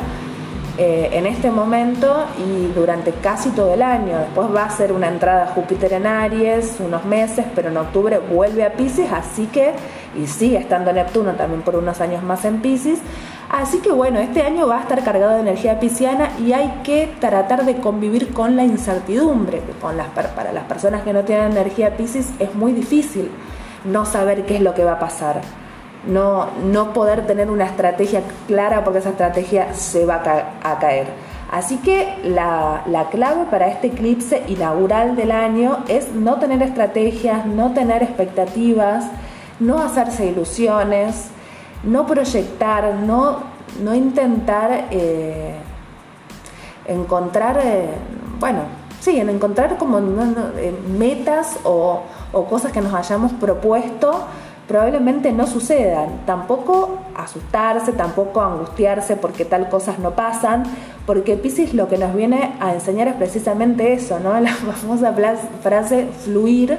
eh, 0.79 1.09
en 1.13 1.25
este 1.25 1.49
momento 1.49 2.25
y 2.37 2.71
durante 2.73 3.11
casi 3.11 3.49
todo 3.49 3.73
el 3.73 3.81
año. 3.81 4.19
Después 4.19 4.47
va 4.55 4.65
a 4.65 4.69
ser 4.69 4.91
una 4.91 5.07
entrada 5.07 5.47
Júpiter 5.47 5.93
en 5.93 6.05
Aries, 6.05 6.75
unos 6.79 7.03
meses, 7.03 7.45
pero 7.55 7.69
en 7.69 7.77
octubre 7.77 8.19
vuelve 8.19 8.63
a 8.63 8.73
Pisces, 8.73 9.11
así 9.11 9.47
que, 9.47 9.73
y 10.17 10.27
sigue 10.27 10.57
estando 10.57 10.91
Neptuno 10.91 11.33
también 11.33 11.61
por 11.61 11.75
unos 11.75 12.01
años 12.01 12.23
más 12.23 12.45
en 12.45 12.61
Pisces. 12.61 12.99
Así 13.49 13.79
que 13.79 13.91
bueno, 13.91 14.19
este 14.19 14.41
año 14.41 14.67
va 14.67 14.79
a 14.79 14.81
estar 14.81 15.03
cargado 15.03 15.35
de 15.35 15.41
energía 15.41 15.79
pisciana 15.79 16.31
y 16.39 16.53
hay 16.53 16.81
que 16.83 17.13
tratar 17.19 17.65
de 17.65 17.77
convivir 17.77 18.33
con 18.33 18.55
la 18.55 18.63
incertidumbre. 18.63 19.61
Con 19.81 19.95
las, 19.95 20.07
para 20.07 20.51
las 20.51 20.65
personas 20.65 21.03
que 21.03 21.13
no 21.13 21.23
tienen 21.23 21.51
energía 21.51 21.95
Pisces 21.95 22.29
es 22.39 22.53
muy 22.55 22.73
difícil 22.73 23.31
no 23.85 24.05
saber 24.05 24.45
qué 24.45 24.57
es 24.57 24.61
lo 24.61 24.73
que 24.73 24.83
va 24.83 24.93
a 24.93 24.99
pasar 24.99 25.41
no, 26.07 26.47
no 26.63 26.93
poder 26.93 27.25
tener 27.25 27.49
una 27.49 27.65
estrategia 27.65 28.21
clara 28.47 28.83
porque 28.83 28.99
esa 28.99 29.09
estrategia 29.09 29.73
se 29.73 30.05
va 30.05 30.21
a, 30.63 30.79
caer. 30.79 31.07
Así 31.51 31.77
que 31.77 32.15
la, 32.23 32.83
clave 33.11 33.45
para 33.49 33.67
este 33.67 33.87
eclipse 33.87 34.43
inaugural 34.47 35.15
del 35.15 35.31
año 35.31 35.79
es 35.87 36.13
no 36.13 36.37
tener 36.39 36.61
estrategias, 36.61 37.45
no 37.45 37.73
tener 37.73 38.03
expectativas, 38.03 39.05
no 39.59 39.81
hacerse 39.81 40.27
ilusiones, 40.27 41.29
no 41.83 42.05
proyectar, 42.05 42.95
no, 42.95 43.39
no 43.81 43.95
intentar 43.95 44.87
eh, 44.91 45.55
encontrar, 46.85 47.59
eh, 47.63 47.89
bueno, 48.39 48.61
sí, 48.99 49.19
en 49.19 49.29
encontrar 49.29 49.77
como 49.77 49.99
eh, 49.99 50.75
metas 50.97 51.59
o, 51.63 52.01
o 52.31 52.45
cosas 52.45 52.71
que 52.71 52.81
nos 52.81 52.93
hayamos 52.93 53.33
propuesto 53.33 54.25
probablemente 54.67 55.31
no 55.31 55.47
sucedan. 55.47 56.21
Tampoco 56.25 56.99
asustarse, 57.15 57.93
tampoco 57.93 58.41
angustiarse 58.41 59.15
porque 59.15 59.45
tal 59.45 59.69
cosas 59.69 59.97
no 59.99 60.11
pasan, 60.11 60.63
porque 61.05 61.37
Pisces 61.37 61.73
lo 61.73 61.87
que 61.87 61.97
nos 61.97 62.13
viene 62.13 62.55
a 62.59 62.73
enseñar 62.73 63.07
es 63.07 63.15
precisamente 63.15 63.93
eso, 63.93 64.19
¿no? 64.19 64.39
La 64.39 64.53
famosa 64.53 65.15
frase 65.63 66.07
fluir, 66.23 66.77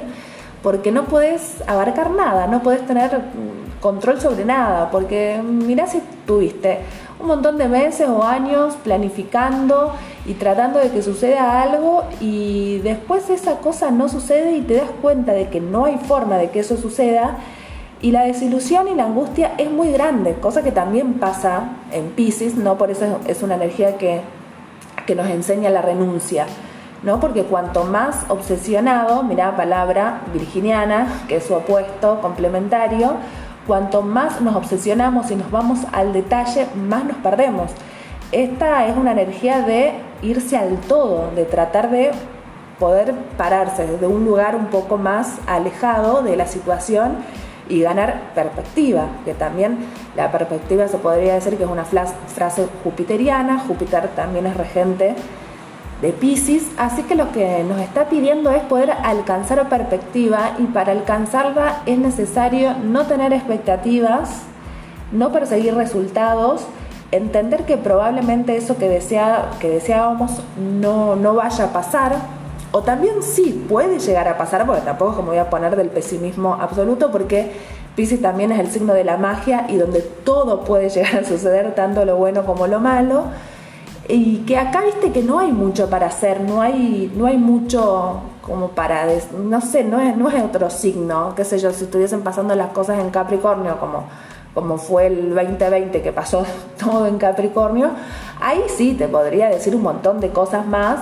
porque 0.61 0.91
no 0.91 1.05
puedes 1.05 1.63
abarcar 1.67 2.11
nada, 2.11 2.47
no 2.47 2.61
puedes 2.61 2.85
tener 2.85 3.21
control 3.79 4.19
sobre 4.19 4.45
nada, 4.45 4.89
porque 4.91 5.41
mirá 5.43 5.87
si 5.87 6.01
tuviste 6.25 6.79
un 7.19 7.27
montón 7.27 7.57
de 7.57 7.67
meses 7.67 8.07
o 8.07 8.23
años 8.23 8.75
planificando 8.83 9.93
y 10.25 10.33
tratando 10.33 10.79
de 10.79 10.89
que 10.89 11.01
suceda 11.01 11.61
algo 11.61 12.03
y 12.21 12.79
después 12.79 13.29
esa 13.29 13.57
cosa 13.57 13.91
no 13.91 14.07
sucede 14.09 14.55
y 14.55 14.61
te 14.61 14.75
das 14.75 14.89
cuenta 15.01 15.33
de 15.33 15.49
que 15.49 15.59
no 15.59 15.85
hay 15.85 15.97
forma 15.97 16.37
de 16.37 16.49
que 16.49 16.59
eso 16.59 16.77
suceda 16.77 17.37
y 18.01 18.11
la 18.11 18.23
desilusión 18.23 18.87
y 18.87 18.95
la 18.95 19.05
angustia 19.05 19.51
es 19.57 19.69
muy 19.69 19.91
grande, 19.91 20.35
cosa 20.35 20.63
que 20.63 20.71
también 20.71 21.15
pasa 21.15 21.71
en 21.91 22.09
Pisces, 22.11 22.55
¿no? 22.55 22.77
Por 22.77 22.91
eso 22.91 23.19
es 23.27 23.43
una 23.43 23.55
energía 23.55 23.97
que, 23.97 24.21
que 25.05 25.15
nos 25.15 25.27
enseña 25.29 25.69
la 25.69 25.81
renuncia, 25.81 26.45
¿no? 27.03 27.19
Porque 27.19 27.43
cuanto 27.43 27.83
más 27.83 28.25
obsesionado, 28.29 29.23
mira 29.23 29.55
palabra 29.55 30.21
virginiana, 30.33 31.07
que 31.27 31.37
es 31.37 31.45
su 31.45 31.53
opuesto 31.53 32.19
complementario, 32.21 33.13
cuanto 33.67 34.01
más 34.01 34.41
nos 34.41 34.55
obsesionamos 34.55 35.31
y 35.31 35.35
nos 35.35 35.51
vamos 35.51 35.79
al 35.91 36.13
detalle, 36.13 36.67
más 36.75 37.05
nos 37.05 37.17
perdemos. 37.17 37.71
Esta 38.31 38.87
es 38.87 38.97
una 38.97 39.11
energía 39.11 39.61
de 39.61 39.93
irse 40.21 40.57
al 40.57 40.77
todo, 40.81 41.31
de 41.35 41.45
tratar 41.45 41.89
de 41.89 42.11
poder 42.79 43.13
pararse 43.37 43.85
desde 43.85 44.07
un 44.07 44.25
lugar 44.25 44.55
un 44.55 44.67
poco 44.67 44.97
más 44.97 45.37
alejado 45.47 46.21
de 46.21 46.35
la 46.35 46.45
situación 46.45 47.17
y 47.67 47.81
ganar 47.81 48.31
perspectiva, 48.33 49.07
que 49.25 49.33
también 49.33 49.77
la 50.15 50.31
perspectiva 50.31 50.87
se 50.87 50.97
podría 50.97 51.35
decir 51.35 51.57
que 51.57 51.63
es 51.63 51.69
una 51.69 51.85
frase 51.85 52.67
jupiteriana, 52.83 53.59
Júpiter 53.59 54.07
también 54.15 54.47
es 54.47 54.57
regente 54.57 55.15
de 56.01 56.11
Pisces, 56.11 56.63
así 56.77 57.03
que 57.03 57.15
lo 57.15 57.31
que 57.31 57.63
nos 57.63 57.79
está 57.79 58.05
pidiendo 58.09 58.51
es 58.51 58.63
poder 58.63 58.91
alcanzar 58.91 59.67
perspectiva 59.67 60.55
y 60.57 60.63
para 60.63 60.93
alcanzarla 60.93 61.81
es 61.85 61.97
necesario 61.97 62.73
no 62.75 63.05
tener 63.05 63.33
expectativas, 63.33 64.43
no 65.11 65.31
perseguir 65.31 65.75
resultados, 65.75 66.65
entender 67.11 67.65
que 67.65 67.77
probablemente 67.77 68.55
eso 68.55 68.77
que, 68.77 68.87
desea, 68.87 69.49
que 69.59 69.69
deseábamos 69.69 70.41
no, 70.57 71.15
no 71.15 71.35
vaya 71.35 71.65
a 71.65 71.73
pasar, 71.73 72.15
o 72.71 72.81
también 72.81 73.23
sí, 73.23 73.65
puede 73.67 73.99
llegar 73.99 74.27
a 74.27 74.37
pasar, 74.37 74.65
porque 74.65 74.81
tampoco 74.81 75.11
es 75.11 75.17
como 75.17 75.29
voy 75.29 75.39
a 75.39 75.49
poner 75.49 75.75
del 75.75 75.89
pesimismo 75.89 76.53
absoluto, 76.53 77.11
porque 77.11 77.51
Pisces 77.95 78.21
también 78.21 78.51
es 78.51 78.59
el 78.59 78.67
signo 78.67 78.93
de 78.93 79.03
la 79.03 79.17
magia 79.17 79.65
y 79.67 79.77
donde 79.77 80.01
todo 80.01 80.63
puede 80.63 80.89
llegar 80.89 81.17
a 81.17 81.23
suceder, 81.25 81.73
tanto 81.75 82.05
lo 82.05 82.15
bueno 82.15 82.45
como 82.45 82.67
lo 82.67 82.79
malo. 82.79 83.25
Y 84.11 84.37
que 84.39 84.57
acá 84.57 84.81
viste 84.81 85.11
que 85.11 85.21
no 85.21 85.37
hay 85.37 85.51
mucho 85.51 85.87
para 85.87 86.07
hacer, 86.07 86.41
no 86.41 86.61
hay, 86.61 87.13
no 87.15 87.27
hay 87.27 87.37
mucho 87.37 88.21
como 88.41 88.69
para, 88.69 89.05
no 89.37 89.61
sé, 89.61 89.83
no 89.83 89.99
es, 89.99 90.17
no 90.17 90.29
es 90.29 90.43
otro 90.43 90.71
signo, 90.71 91.33
qué 91.35 91.45
sé 91.45 91.59
yo, 91.59 91.71
si 91.71 91.83
estuviesen 91.83 92.21
pasando 92.21 92.55
las 92.55 92.71
cosas 92.71 92.97
en 92.97 93.11
Capricornio 93.11 93.79
como, 93.79 94.05
como 94.55 94.79
fue 94.79 95.05
el 95.05 95.35
2020 95.35 96.01
que 96.01 96.11
pasó 96.11 96.43
todo 96.83 97.05
en 97.05 97.19
Capricornio, 97.19 97.91
ahí 98.41 98.63
sí 98.75 98.95
te 98.95 99.07
podría 99.07 99.47
decir 99.49 99.75
un 99.75 99.83
montón 99.83 100.19
de 100.19 100.29
cosas 100.29 100.65
más 100.65 101.01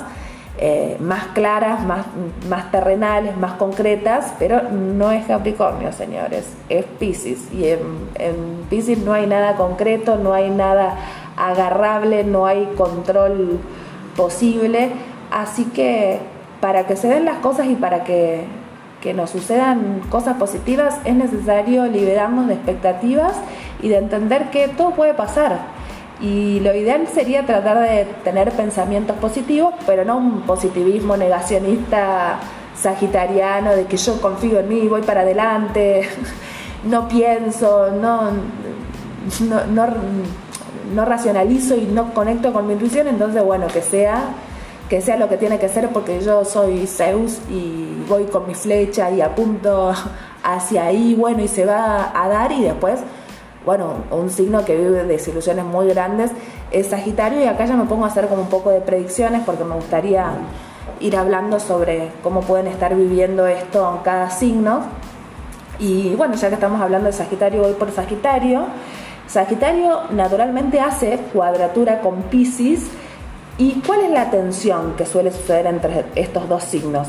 eh, 0.60 0.98
más 1.00 1.28
claras, 1.36 1.86
más, 1.86 2.08
más 2.50 2.72
terrenales, 2.72 3.38
más 3.38 3.54
concretas, 3.54 4.34
pero 4.40 4.64
no 4.72 5.12
es 5.12 5.28
Capricornio, 5.28 5.94
señores, 5.94 6.48
es 6.68 6.84
Pisces. 6.84 7.54
Y 7.54 7.68
en, 7.68 7.80
en 8.16 8.66
Pisces 8.68 8.98
no 8.98 9.14
hay 9.14 9.28
nada 9.28 9.56
concreto, 9.56 10.16
no 10.16 10.34
hay 10.34 10.50
nada 10.50 10.96
agarrable, 11.38 12.24
no 12.24 12.46
hay 12.46 12.66
control 12.78 13.60
posible. 14.16 14.92
Así 15.32 15.66
que 15.66 16.20
para 16.60 16.88
que 16.88 16.96
se 16.96 17.08
den 17.08 17.26
las 17.26 17.38
cosas 17.38 17.68
y 17.68 17.76
para 17.76 18.04
que, 18.04 18.46
que 19.02 19.14
nos 19.14 19.30
sucedan 19.30 20.02
cosas 20.10 20.38
positivas 20.38 21.00
es 21.06 21.16
necesario 21.16 21.86
liberarnos 21.86 22.48
de 22.48 22.56
expectativas 22.56 23.34
y 23.82 23.90
de 23.90 23.98
entender 23.98 24.50
que 24.50 24.68
todo 24.68 24.92
puede 24.92 25.14
pasar 25.14 25.78
y 26.20 26.60
lo 26.62 26.74
ideal 26.76 27.08
sería 27.14 27.46
tratar 27.46 27.80
de 27.80 28.06
tener 28.24 28.52
pensamientos 28.52 29.16
positivos, 29.18 29.74
pero 29.86 30.04
no 30.04 30.18
un 30.18 30.42
positivismo 30.42 31.16
negacionista 31.16 32.40
sagitariano 32.76 33.76
de 33.76 33.86
que 33.86 33.98
yo 33.98 34.20
confío 34.20 34.60
en 34.60 34.70
mí, 34.70 34.88
voy 34.88 35.02
para 35.04 35.22
adelante, 35.22 36.10
no 36.84 37.08
pienso, 37.08 37.92
no, 37.92 38.32
no, 39.42 39.66
no, 39.68 39.88
racionalizo 41.06 41.76
y 41.76 41.86
no 41.86 42.14
conecto 42.14 42.54
con 42.54 42.68
mi 42.68 42.74
intuición, 42.74 43.08
entonces 43.08 43.44
bueno, 43.44 43.68
que 43.68 43.82
sea 43.82 44.30
que 44.90 45.02
sea 45.02 45.18
lo 45.18 45.28
que 45.28 45.36
tiene 45.36 45.60
que 45.60 45.68
ser 45.68 45.90
porque 45.90 46.22
yo 46.22 46.46
soy 46.46 46.88
Zeus 46.88 47.40
y 47.50 48.04
voy 48.08 48.24
con 48.24 48.48
mi 48.48 48.56
flecha 48.56 49.12
y 49.12 49.20
apunto 49.20 49.94
hacia 50.44 50.86
ahí, 50.86 51.14
bueno, 51.14 51.44
y 51.44 51.50
se 51.50 51.66
va 51.66 52.12
a 52.14 52.30
dar 52.30 52.52
y 52.54 52.64
después 52.64 53.02
bueno, 53.68 53.96
un 54.12 54.30
signo 54.30 54.64
que 54.64 54.78
vive 54.78 55.04
desilusiones 55.04 55.66
muy 55.66 55.90
grandes 55.90 56.32
es 56.72 56.88
Sagitario 56.88 57.42
y 57.42 57.48
acá 57.48 57.66
ya 57.66 57.76
me 57.76 57.84
pongo 57.84 58.06
a 58.06 58.08
hacer 58.08 58.30
como 58.30 58.44
un 58.44 58.48
poco 58.48 58.70
de 58.70 58.80
predicciones 58.80 59.42
porque 59.46 59.66
me 59.66 59.76
gustaría 59.76 60.26
ir 61.02 61.18
hablando 61.18 61.60
sobre 61.60 62.14
cómo 62.24 62.40
pueden 62.40 62.68
estar 62.68 62.96
viviendo 62.96 63.46
esto 63.46 63.96
en 63.98 64.04
cada 64.04 64.30
signo. 64.30 64.84
Y 65.80 66.16
bueno, 66.16 66.36
ya 66.36 66.48
que 66.48 66.54
estamos 66.54 66.80
hablando 66.80 67.08
de 67.08 67.14
Sagitario, 67.14 67.62
voy 67.62 67.74
por 67.74 67.92
Sagitario. 67.92 68.68
Sagitario 69.28 70.04
naturalmente 70.12 70.80
hace 70.80 71.18
cuadratura 71.34 72.02
con 72.02 72.24
Pisces. 72.24 72.88
¿Y 73.58 73.82
cuál 73.86 74.02
es 74.02 74.12
la 74.12 74.30
tensión 74.30 74.96
que 74.96 75.06
suele 75.06 75.32
suceder 75.32 75.66
entre 75.66 76.06
estos 76.16 76.48
dos 76.48 76.64
signos? 76.64 77.08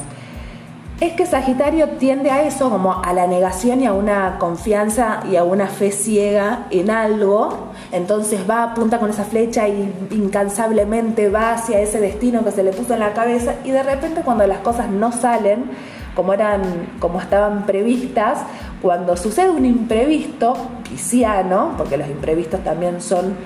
es 1.00 1.12
que 1.12 1.26
Sagitario 1.26 1.90
tiende 1.90 2.30
a 2.30 2.42
eso, 2.42 2.70
como 2.70 3.00
a 3.04 3.12
la 3.12 3.28
negación 3.28 3.80
y 3.80 3.87
a 3.87 3.92
una 3.92 4.37
confianza 4.38 5.20
y 5.30 5.37
a 5.37 5.44
una 5.44 5.68
fe 5.68 5.92
ciega 5.92 6.66
en 6.70 6.90
algo. 6.90 7.68
Entonces 7.92 8.40
va, 8.50 8.64
apunta 8.64 8.98
con 8.98 9.10
esa 9.10 9.25
flecha 9.25 9.68
y 9.68 9.92
incansablemente 10.10 11.30
va 11.30 11.52
hacia 11.52 11.80
ese 11.80 12.00
destino 12.00 12.44
que 12.44 12.50
se 12.50 12.64
le 12.64 12.72
puso 12.72 12.94
en 12.94 13.00
la 13.00 13.12
cabeza 13.12 13.54
y 13.64 13.70
de 13.70 13.82
repente 13.84 14.22
cuando 14.25 14.44
las 14.48 14.58
cosas 14.58 14.90
no 14.90 15.12
salen 15.12 15.70
como 16.18 16.32
eran, 16.32 16.88
como 16.98 17.20
estaban 17.20 17.64
previstas, 17.64 18.40
cuando 18.82 19.16
sucede 19.16 19.50
un 19.50 19.64
imprevisto 19.64 20.52
pisciano, 20.82 21.75
porque 21.78 21.96
los 21.96 22.08
imprevistos 22.08 22.58
también 22.64 23.00
son, 23.00 23.37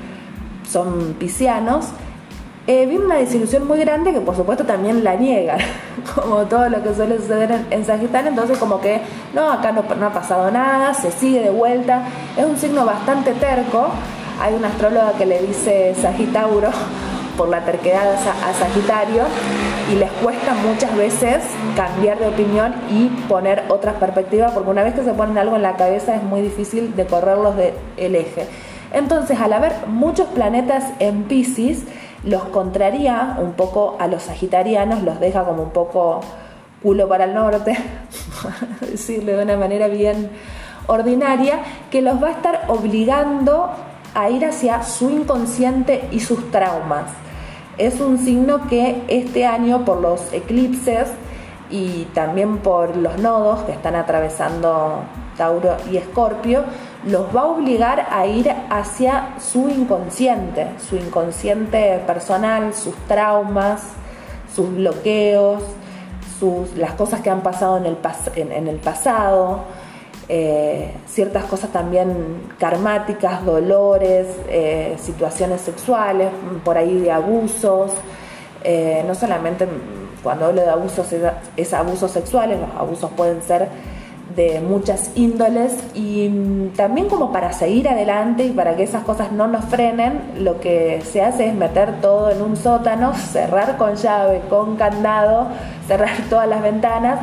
son 0.66 1.14
piscianos, 1.18 1.88
eh, 2.66 2.86
viene 2.86 3.04
una 3.04 3.16
desilusión 3.16 3.68
muy 3.68 3.78
grande 3.78 4.14
que 4.14 4.22
por 4.22 4.34
supuesto 4.34 4.64
también 4.64 5.04
la 5.04 5.16
niega, 5.16 5.58
como 6.14 6.46
todo 6.46 6.70
lo 6.70 6.82
que 6.82 6.94
suele 6.94 7.18
suceder 7.18 7.66
en, 7.68 7.84
Sagitario, 7.84 8.30
entonces 8.30 8.56
como 8.56 8.80
que 8.80 9.02
no, 9.34 9.52
acá 9.52 9.70
no, 9.72 9.84
no, 9.94 10.06
ha 10.06 10.12
pasado 10.14 10.50
nada, 10.50 10.94
se 10.94 11.10
sigue 11.10 11.40
de 11.40 11.50
vuelta, 11.50 12.04
es 12.38 12.46
un 12.46 12.56
signo 12.56 12.86
bastante 12.86 13.32
terco, 13.34 13.88
hay 14.40 14.54
una 14.54 14.68
astróloga 14.68 15.12
que 15.18 15.26
le 15.26 15.42
dice 15.42 15.94
Sagitauro 16.00 16.70
por 17.36 17.48
la 17.48 17.64
terquedad 17.64 18.14
a, 18.14 18.52
Sagitario 18.52 19.24
y 19.90 19.96
les 19.96 20.10
cuesta 20.12 20.54
muchas 20.54 20.94
veces 20.96 21.42
cambiar 21.76 22.18
de 22.18 22.28
opinión 22.28 22.74
y 22.90 23.08
poner 23.28 23.64
otras 23.68 23.94
perspectivas, 23.96 24.52
porque 24.52 24.70
una 24.70 24.82
vez 24.82 24.94
que 24.94 25.02
se 25.02 25.14
ponen 25.14 25.38
algo 25.38 25.56
en 25.56 25.62
la 25.62 25.76
cabeza 25.76 26.14
es 26.14 26.22
muy 26.22 26.42
difícil 26.42 26.94
de 26.96 27.06
correrlos 27.06 27.56
del 27.56 28.14
eje. 28.14 28.46
Entonces, 28.92 29.40
al 29.40 29.52
haber 29.52 29.72
muchos 29.86 30.28
planetas 30.28 30.84
en 30.98 31.24
Pisces, 31.24 31.84
los 32.24 32.44
contraría 32.44 33.36
un 33.40 33.52
poco 33.52 33.96
a 33.98 34.06
los 34.06 34.24
sagitarianos, 34.24 35.02
los 35.02 35.18
deja 35.18 35.44
como 35.44 35.62
un 35.62 35.70
poco 35.70 36.20
culo 36.82 37.08
para 37.08 37.24
el 37.24 37.34
norte, 37.34 37.76
decirlo 38.80 39.36
de 39.36 39.42
una 39.42 39.56
manera 39.56 39.88
bien 39.88 40.30
ordinaria, 40.86 41.60
que 41.90 42.02
los 42.02 42.22
va 42.22 42.28
a 42.28 42.32
estar 42.32 42.64
obligando 42.68 43.70
a 44.14 44.31
ir 44.31 44.45
hacia 44.45 44.83
su 44.83 45.11
inconsciente 45.11 46.09
y 46.11 46.21
sus 46.21 46.50
traumas. 46.50 47.07
Es 47.78 48.00
un 48.00 48.19
signo 48.19 48.66
que 48.69 49.02
este 49.09 49.47
año 49.47 49.85
por 49.85 50.00
los 50.00 50.33
eclipses 50.33 51.09
y 51.71 52.04
también 52.14 52.59
por 52.59 52.97
los 52.97 53.19
nodos 53.19 53.62
que 53.62 53.73
están 53.73 53.97
atravesando 53.97 55.00
Tauro 55.37 55.76
y 55.90 55.97
Escorpio, 55.97 56.64
los 57.04 57.35
va 57.35 57.40
a 57.40 57.47
obligar 57.47 58.07
a 58.11 58.26
ir 58.26 58.52
hacia 58.71 59.31
su 59.40 59.69
inconsciente, 59.69 60.69
su 60.88 60.97
inconsciente 60.97 62.00
personal, 62.07 62.75
sus 62.75 62.95
traumas, 63.09 63.83
sus 64.54 64.75
bloqueos, 64.75 65.62
las 66.76 66.92
cosas 66.95 67.21
que 67.21 67.31
han 67.31 67.42
pasado 67.42 67.76
en 67.78 67.87
el, 67.87 67.97
en, 68.35 68.69
el 68.69 68.76
pasado, 68.76 69.61
eh, 70.34 70.90
ciertas 71.06 71.44
cosas 71.44 71.68
también 71.72 72.08
karmáticas, 72.58 73.44
dolores, 73.44 74.26
eh, 74.48 74.96
situaciones 74.98 75.60
sexuales, 75.60 76.30
por 76.64 76.78
ahí 76.78 77.00
de 77.00 77.12
abusos, 77.12 77.90
eh, 78.64 79.04
no 79.06 79.14
solamente 79.14 79.68
cuando 80.22 80.46
hablo 80.46 80.62
de 80.62 80.70
abusos 80.70 81.06
es 81.54 81.74
abusos 81.74 82.12
sexuales, 82.12 82.58
los 82.58 82.70
abusos 82.80 83.10
pueden 83.14 83.42
ser 83.42 83.68
de 84.34 84.60
muchas 84.60 85.10
índoles 85.16 85.76
y 85.92 86.70
también 86.76 87.10
como 87.10 87.30
para 87.30 87.52
seguir 87.52 87.86
adelante 87.86 88.46
y 88.46 88.52
para 88.52 88.74
que 88.74 88.84
esas 88.84 89.04
cosas 89.04 89.32
no 89.32 89.48
nos 89.48 89.66
frenen, 89.66 90.18
lo 90.38 90.60
que 90.60 91.02
se 91.04 91.20
hace 91.20 91.48
es 91.48 91.54
meter 91.54 92.00
todo 92.00 92.30
en 92.30 92.40
un 92.40 92.56
sótano, 92.56 93.12
cerrar 93.32 93.76
con 93.76 93.96
llave, 93.96 94.40
con 94.48 94.76
candado, 94.76 95.48
cerrar 95.86 96.16
todas 96.30 96.48
las 96.48 96.62
ventanas, 96.62 97.18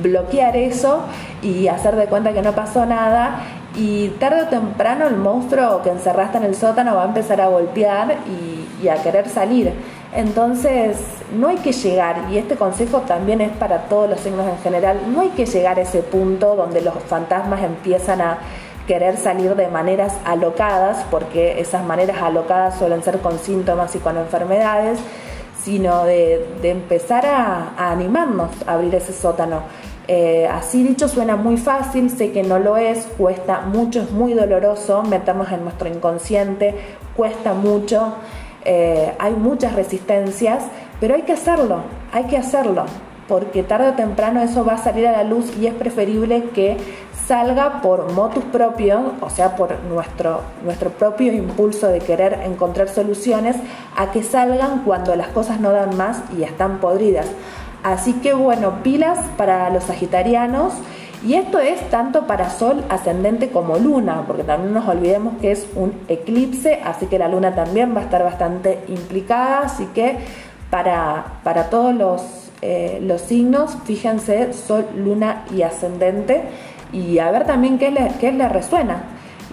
bloquear 0.00 0.56
eso 0.56 1.02
y 1.42 1.68
hacer 1.68 1.96
de 1.96 2.06
cuenta 2.06 2.32
que 2.32 2.42
no 2.42 2.52
pasó 2.52 2.86
nada 2.86 3.40
y 3.74 4.08
tarde 4.20 4.42
o 4.42 4.46
temprano 4.48 5.06
el 5.06 5.16
monstruo 5.16 5.82
que 5.82 5.90
encerraste 5.90 6.38
en 6.38 6.44
el 6.44 6.54
sótano 6.54 6.94
va 6.94 7.02
a 7.02 7.06
empezar 7.06 7.40
a 7.40 7.48
golpear 7.48 8.16
y, 8.26 8.84
y 8.84 8.88
a 8.88 9.02
querer 9.02 9.28
salir. 9.28 9.72
Entonces, 10.14 10.98
no 11.34 11.48
hay 11.48 11.56
que 11.56 11.72
llegar, 11.72 12.30
y 12.30 12.36
este 12.36 12.56
consejo 12.56 13.00
también 13.00 13.40
es 13.40 13.50
para 13.52 13.84
todos 13.84 14.10
los 14.10 14.20
signos 14.20 14.46
en 14.46 14.58
general, 14.58 15.00
no 15.08 15.22
hay 15.22 15.30
que 15.30 15.46
llegar 15.46 15.78
a 15.78 15.82
ese 15.82 16.02
punto 16.02 16.54
donde 16.54 16.82
los 16.82 16.94
fantasmas 17.04 17.62
empiezan 17.62 18.20
a 18.20 18.38
querer 18.86 19.16
salir 19.16 19.54
de 19.56 19.68
maneras 19.68 20.14
alocadas, 20.26 21.06
porque 21.10 21.60
esas 21.60 21.84
maneras 21.84 22.20
alocadas 22.20 22.78
suelen 22.78 23.02
ser 23.02 23.20
con 23.20 23.38
síntomas 23.38 23.94
y 23.94 24.00
con 24.00 24.18
enfermedades, 24.18 24.98
sino 25.62 26.04
de, 26.04 26.44
empezar 26.62 27.24
a, 27.26 27.90
animarnos 27.90 28.50
a 28.66 28.74
abrir 28.74 28.94
ese 28.94 29.12
sótano. 29.12 29.62
Eh, 30.08 30.48
así 30.48 30.82
dicho 30.82 31.08
suena 31.08 31.36
muy 31.36 31.56
fácil, 31.56 32.10
sé 32.10 32.32
que 32.32 32.42
no 32.42 32.58
lo 32.58 32.76
es, 32.76 33.06
cuesta 33.16 33.60
mucho, 33.60 34.00
es 34.00 34.10
muy 34.10 34.34
doloroso 34.34 35.02
meternos 35.02 35.52
en 35.52 35.62
nuestro 35.62 35.88
inconsciente, 35.88 36.74
cuesta 37.16 37.54
mucho. 37.54 38.14
Eh, 38.64 39.12
hay 39.18 39.34
muchas 39.34 39.74
resistencias, 39.74 40.64
pero 41.00 41.14
hay 41.14 41.22
que 41.22 41.32
hacerlo, 41.32 41.82
hay 42.12 42.24
que 42.24 42.36
hacerlo, 42.36 42.84
porque 43.28 43.62
tarde 43.62 43.90
o 43.90 43.92
temprano 43.94 44.40
eso 44.42 44.64
va 44.64 44.74
a 44.74 44.78
salir 44.78 45.06
a 45.06 45.12
la 45.12 45.24
luz 45.24 45.56
y 45.56 45.66
es 45.66 45.74
preferible 45.74 46.44
que 46.54 46.76
salga 47.26 47.80
por 47.80 48.12
motus 48.12 48.44
propio, 48.44 49.12
o 49.20 49.30
sea, 49.30 49.56
por 49.56 49.78
nuestro, 49.84 50.40
nuestro 50.64 50.90
propio 50.90 51.32
impulso 51.32 51.88
de 51.88 52.00
querer 52.00 52.40
encontrar 52.44 52.88
soluciones, 52.88 53.56
a 53.96 54.10
que 54.10 54.22
salgan 54.22 54.82
cuando 54.84 55.14
las 55.16 55.28
cosas 55.28 55.60
no 55.60 55.72
dan 55.72 55.96
más 55.96 56.22
y 56.36 56.42
están 56.42 56.78
podridas. 56.78 57.26
Así 57.82 58.14
que 58.14 58.32
bueno, 58.34 58.82
pilas 58.82 59.18
para 59.36 59.70
los 59.70 59.84
sagitarianos. 59.84 60.74
Y 61.24 61.34
esto 61.34 61.60
es 61.60 61.80
tanto 61.88 62.26
para 62.26 62.50
Sol 62.50 62.84
ascendente 62.88 63.50
como 63.50 63.78
Luna, 63.78 64.24
porque 64.26 64.42
también 64.42 64.74
nos 64.74 64.88
olvidemos 64.88 65.34
que 65.40 65.52
es 65.52 65.68
un 65.76 65.94
eclipse, 66.08 66.80
así 66.84 67.06
que 67.06 67.16
la 67.16 67.28
Luna 67.28 67.54
también 67.54 67.94
va 67.94 68.00
a 68.00 68.04
estar 68.04 68.24
bastante 68.24 68.80
implicada, 68.88 69.60
así 69.60 69.86
que 69.94 70.18
para, 70.68 71.38
para 71.44 71.70
todos 71.70 71.94
los, 71.94 72.50
eh, 72.60 72.98
los 73.00 73.20
signos, 73.20 73.76
fíjense 73.84 74.52
Sol, 74.52 74.84
Luna 74.96 75.44
y 75.54 75.62
ascendente, 75.62 76.42
y 76.92 77.18
a 77.18 77.30
ver 77.30 77.46
también 77.46 77.78
qué 77.78 77.90
le, 77.90 78.12
qué 78.20 78.30
resuena. 78.48 79.04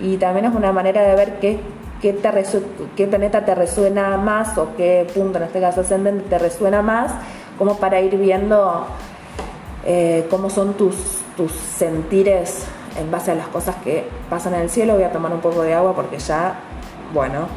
Y 0.01 0.17
también 0.17 0.45
es 0.45 0.55
una 0.55 0.71
manera 0.71 1.01
de 1.01 1.15
ver 1.15 1.39
qué, 1.39 1.59
qué, 2.01 2.13
te 2.13 2.29
qué 2.95 3.07
planeta 3.07 3.43
te 3.43 3.55
resuena 3.55 4.17
más 4.17 4.57
o 4.57 4.75
qué 4.77 5.07
punto, 5.13 5.37
en 5.37 5.45
este 5.45 5.59
caso 5.59 5.81
ascendente, 5.81 6.29
te 6.29 6.39
resuena 6.39 6.81
más, 6.81 7.11
como 7.57 7.77
para 7.77 7.99
ir 7.99 8.17
viendo 8.17 8.85
eh, 9.85 10.25
cómo 10.29 10.49
son 10.49 10.73
tus 10.73 10.95
tus 11.39 11.53
sentires 11.53 12.65
en 12.99 13.09
base 13.09 13.31
a 13.31 13.35
las 13.35 13.47
cosas 13.47 13.77
que 13.77 14.05
pasan 14.29 14.55
en 14.55 14.63
el 14.63 14.69
cielo. 14.69 14.95
Voy 14.95 15.03
a 15.03 15.11
tomar 15.13 15.31
un 15.31 15.39
poco 15.39 15.61
de 15.61 15.73
agua 15.73 15.95
porque 15.95 16.19
ya, 16.19 16.55
bueno. 17.13 17.47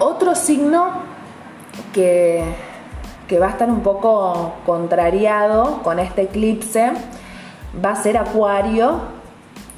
Otro 0.00 0.34
signo 0.34 0.88
que, 1.92 2.42
que 3.28 3.38
va 3.38 3.46
a 3.46 3.50
estar 3.50 3.70
un 3.70 3.80
poco 3.80 4.54
contrariado 4.66 5.82
con 5.82 5.98
este 5.98 6.22
eclipse 6.22 6.90
va 7.84 7.92
a 7.92 7.96
ser 7.96 8.16
Acuario. 8.16 9.18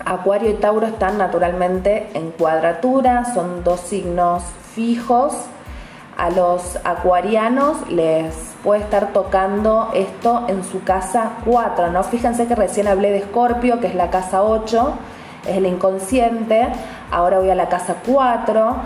Acuario 0.04 0.50
y 0.50 0.54
Tauro 0.54 0.86
están 0.86 1.18
naturalmente 1.18 2.08
en 2.14 2.30
cuadratura, 2.30 3.26
son 3.34 3.62
dos 3.64 3.80
signos 3.80 4.42
fijos 4.74 5.34
a 6.20 6.28
los 6.28 6.78
acuarianos 6.84 7.88
les 7.90 8.34
puede 8.62 8.82
estar 8.82 9.14
tocando 9.14 9.88
esto 9.94 10.44
en 10.48 10.64
su 10.64 10.84
casa 10.84 11.38
4, 11.46 11.90
¿no? 11.90 12.04
Fíjense 12.04 12.46
que 12.46 12.54
recién 12.54 12.88
hablé 12.88 13.10
de 13.10 13.18
Escorpio, 13.18 13.80
que 13.80 13.86
es 13.86 13.94
la 13.94 14.10
casa 14.10 14.42
8, 14.42 14.92
es 15.46 15.56
el 15.56 15.64
inconsciente, 15.64 16.68
ahora 17.10 17.38
voy 17.38 17.48
a 17.48 17.54
la 17.54 17.70
casa 17.70 17.96
4, 18.06 18.76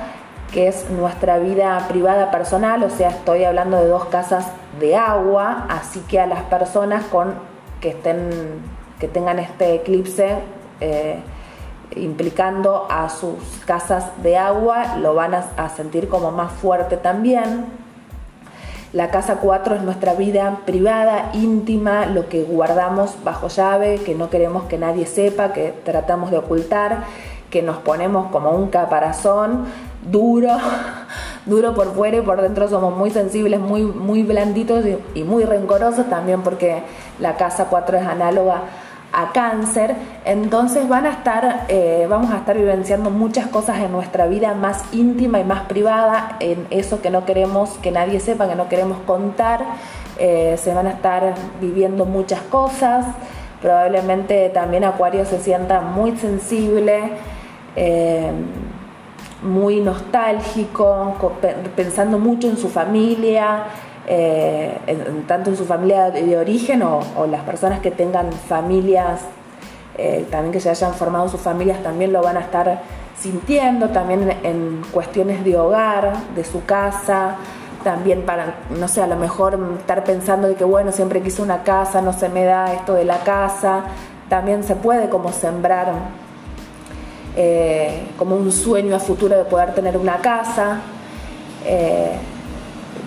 que 0.54 0.68
es 0.68 0.88
nuestra 0.88 1.38
vida 1.38 1.84
privada 1.88 2.30
personal, 2.30 2.84
o 2.84 2.90
sea, 2.90 3.08
estoy 3.08 3.42
hablando 3.42 3.76
de 3.76 3.88
dos 3.88 4.04
casas 4.04 4.46
de 4.78 4.94
agua, 4.94 5.66
así 5.68 5.98
que 6.08 6.20
a 6.20 6.26
las 6.26 6.44
personas 6.44 7.04
con 7.06 7.34
que 7.80 7.88
estén 7.88 8.62
que 9.00 9.08
tengan 9.08 9.40
este 9.40 9.74
eclipse 9.74 10.38
eh, 10.80 11.18
implicando 11.96 12.86
a 12.88 13.08
sus 13.08 13.34
casas 13.66 14.06
de 14.22 14.36
agua, 14.36 14.96
lo 14.98 15.14
van 15.14 15.34
a, 15.34 15.68
sentir 15.68 16.08
como 16.08 16.30
más 16.30 16.52
fuerte 16.52 16.96
también. 16.96 17.66
La 18.92 19.10
casa 19.10 19.38
4 19.42 19.74
es 19.74 19.82
nuestra 19.82 20.14
vida 20.14 20.60
privada, 20.64 21.30
íntima, 21.34 22.06
lo 22.06 22.28
que 22.28 22.44
guardamos 22.44 23.16
bajo 23.24 23.48
llave, 23.48 24.00
que 24.04 24.14
no 24.14 24.30
queremos 24.30 24.64
que 24.64 24.78
nadie 24.78 25.04
sepa, 25.04 25.52
que 25.52 25.74
tratamos 25.84 26.30
de 26.30 26.38
ocultar, 26.38 27.04
que 27.50 27.60
nos 27.60 27.78
ponemos 27.78 28.30
como 28.30 28.50
un 28.52 28.68
caparazón 28.68 29.66
duro, 30.10 30.56
duro 31.46 31.74
por 31.74 31.94
fuera 31.94 32.18
y 32.18 32.22
por 32.22 32.40
dentro. 32.40 32.68
Somos 32.68 32.96
muy 32.96 33.10
sensibles, 33.10 33.60
muy, 33.60 33.82
muy 33.82 34.22
blanditos 34.22 34.84
y, 35.14 35.24
muy 35.24 35.44
rencorosos 35.44 36.08
también 36.08 36.42
porque 36.42 36.82
la 37.18 37.36
casa 37.36 37.66
4 37.70 37.98
es 37.98 38.06
análoga 38.06 38.62
a 39.16 39.30
cáncer, 39.30 39.94
entonces 40.24 40.88
van 40.88 41.06
a 41.06 41.10
estar, 41.10 41.66
eh, 41.68 42.04
vamos 42.10 42.32
a 42.32 42.38
estar 42.38 42.56
vivenciando 42.56 43.10
muchas 43.10 43.46
cosas 43.46 43.78
en 43.78 43.92
nuestra 43.92 44.26
vida 44.26 44.54
más 44.54 44.82
íntima 44.92 45.38
y 45.38 45.44
más 45.44 45.66
privada, 45.66 46.36
en 46.40 46.66
eso 46.70 47.00
que 47.00 47.10
no 47.10 47.24
queremos 47.24 47.70
que 47.80 47.92
nadie 47.92 48.18
sepa, 48.18 48.48
que 48.48 48.56
no 48.56 48.68
queremos 48.68 48.98
contar, 49.06 49.60
eh, 50.18 50.56
se 50.58 50.74
van 50.74 50.88
a 50.88 50.90
estar 50.90 51.34
viviendo 51.60 52.06
muchas 52.06 52.40
cosas, 52.40 53.06
probablemente 53.62 54.48
también 54.48 54.82
Acuario 54.82 55.24
se 55.24 55.38
sienta 55.38 55.80
muy 55.80 56.16
sensible. 56.16 57.12
Eh, 57.76 58.32
muy 59.44 59.80
nostálgico, 59.80 61.14
pensando 61.76 62.18
mucho 62.18 62.48
en 62.48 62.56
su 62.56 62.68
familia, 62.68 63.64
eh, 64.06 64.76
tanto 65.26 65.50
en 65.50 65.56
su 65.56 65.64
familia 65.64 66.10
de 66.10 66.36
origen 66.36 66.82
o, 66.82 67.26
las 67.30 67.42
personas 67.42 67.80
que 67.80 67.90
tengan 67.90 68.32
familias, 68.32 69.20
eh, 69.96 70.26
también 70.30 70.52
que 70.52 70.60
se 70.60 70.70
hayan 70.70 70.94
formado 70.94 71.28
sus 71.28 71.40
familias, 71.40 71.82
también 71.82 72.12
lo 72.12 72.22
van 72.22 72.36
a 72.36 72.40
estar 72.40 72.80
sintiendo, 73.18 73.90
también 73.90 74.30
en, 74.42 74.82
cuestiones 74.92 75.44
de 75.44 75.56
hogar, 75.56 76.12
de 76.34 76.44
su 76.44 76.64
casa, 76.64 77.36
también 77.84 78.22
para, 78.22 78.56
no 78.70 78.88
sé, 78.88 79.02
a 79.02 79.06
lo 79.06 79.16
mejor 79.16 79.58
estar 79.78 80.04
pensando 80.04 80.48
de 80.48 80.54
que, 80.54 80.64
bueno, 80.64 80.90
siempre 80.90 81.20
quise 81.22 81.42
una 81.42 81.62
casa, 81.62 82.00
no 82.00 82.12
se 82.12 82.28
me 82.30 82.44
da 82.44 82.72
esto 82.72 82.94
de 82.94 83.04
la 83.04 83.18
casa, 83.18 83.84
también 84.28 84.64
se 84.64 84.74
puede 84.74 85.10
como 85.10 85.32
sembrar 85.32 85.92
eh, 87.36 88.06
como 88.16 88.36
un 88.36 88.52
sueño 88.52 88.96
a 88.96 89.00
futuro 89.00 89.36
de 89.36 89.44
poder 89.44 89.74
tener 89.74 89.96
una 89.96 90.18
casa 90.18 90.80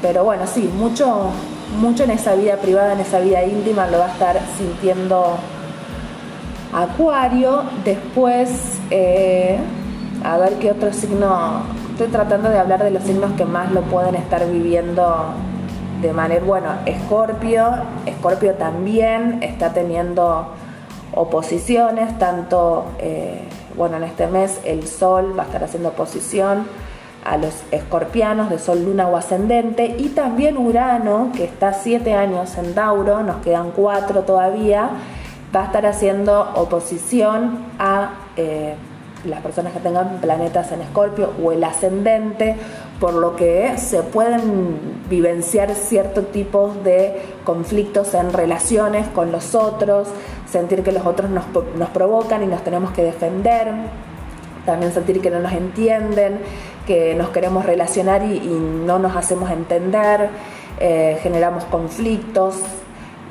pero 0.02 0.24
bueno, 0.24 0.46
sí, 0.46 0.70
mucho, 0.78 1.32
mucho 1.80 2.04
en 2.04 2.12
esa 2.12 2.36
vida 2.36 2.58
privada, 2.58 2.94
en 2.94 3.00
esa 3.00 3.20
vida 3.20 3.44
íntima 3.44 3.88
lo 3.88 4.00
va 4.00 4.06
a 4.06 4.12
estar 4.12 4.40
sintiendo 4.58 5.38
Acuario. 6.74 7.64
Después, 7.84 8.80
eh, 8.92 9.58
a 10.24 10.38
ver 10.38 10.54
qué 10.60 10.72
otro 10.72 10.94
signo. 10.94 11.64
Estoy 11.92 12.08
tratando 12.08 12.50
de 12.50 12.60
hablar 12.60 12.84
de 12.84 12.92
los 12.92 13.04
signos 13.04 13.32
que 13.34 13.46
más 13.46 13.72
lo 13.72 13.82
pueden 13.84 14.16
estar 14.16 14.46
viviendo 14.52 15.34
de 16.02 16.14
manera. 16.14 16.44
Bueno, 16.44 16.68
Escorpio. 16.86 17.72
Escorpio 18.06 18.54
también 18.54 19.40
está 19.42 19.74
teniendo 19.74 20.54
oposiciones, 21.14 22.18
tanto. 22.20 22.86
Eh, 23.00 23.48
bueno, 23.78 23.98
en 23.98 24.04
este 24.04 24.28
mes 24.28 24.60
el 24.66 24.88
Sol 24.88 25.38
va 25.38 25.44
a 25.44 25.46
estar 25.46 25.64
haciendo 25.64 25.90
oposición 25.90 26.66
a 27.24 27.38
los 27.38 27.54
escorpianos 27.72 28.50
de 28.50 28.58
Sol, 28.58 28.84
Luna 28.84 29.08
o 29.08 29.18
Ascendente. 29.18 29.96
Y 30.00 30.10
también 30.10 30.58
Urano, 30.58 31.32
que 31.36 31.44
está 31.44 31.74
siete 31.74 32.14
años 32.14 32.58
en 32.58 32.74
Tauro, 32.74 33.22
nos 33.22 33.38
quedan 33.38 33.72
cuatro 33.72 34.22
todavía, 34.24 34.90
va 35.56 35.64
a 35.64 35.66
estar 35.66 35.86
haciendo 35.86 36.52
oposición 36.56 37.66
a 37.78 38.12
eh, 38.36 38.76
las 39.26 39.42
personas 39.42 39.74
que 39.74 39.80
tengan 39.80 40.20
planetas 40.22 40.72
en 40.72 40.82
Escorpio 40.82 41.32
o 41.44 41.52
el 41.52 41.64
ascendente, 41.64 42.56
por 43.00 43.14
lo 43.14 43.36
que 43.36 43.78
se 43.78 44.04
pueden 44.04 45.04
vivenciar 45.10 45.74
ciertos 45.76 46.32
tipos 46.32 46.84
de 46.84 47.22
conflictos 47.44 48.14
en 48.14 48.32
relaciones 48.34 49.08
con 49.08 49.32
los 49.32 49.54
otros, 49.56 50.08
sentir 50.50 50.84
que 50.84 50.92
los 50.92 51.06
otros 51.06 51.30
nos, 51.30 51.46
nos 51.78 51.90
provocan 51.90 52.44
y 52.44 52.48
nos 52.48 52.64
tenemos 52.64 52.92
que 52.92 53.04
defender, 53.04 53.74
también 54.66 54.92
sentir 54.92 55.22
que 55.22 55.30
no 55.30 55.40
nos 55.40 55.54
entienden, 55.54 56.40
que 56.86 57.16
nos 57.16 57.30
queremos 57.30 57.66
relacionar 57.66 58.24
y, 58.24 58.40
no 58.40 59.00
nos 59.00 59.16
hacemos 59.16 59.52
entender, 59.52 60.30
eh, 60.80 61.20
generamos 61.22 61.66
conflictos, 61.66 62.56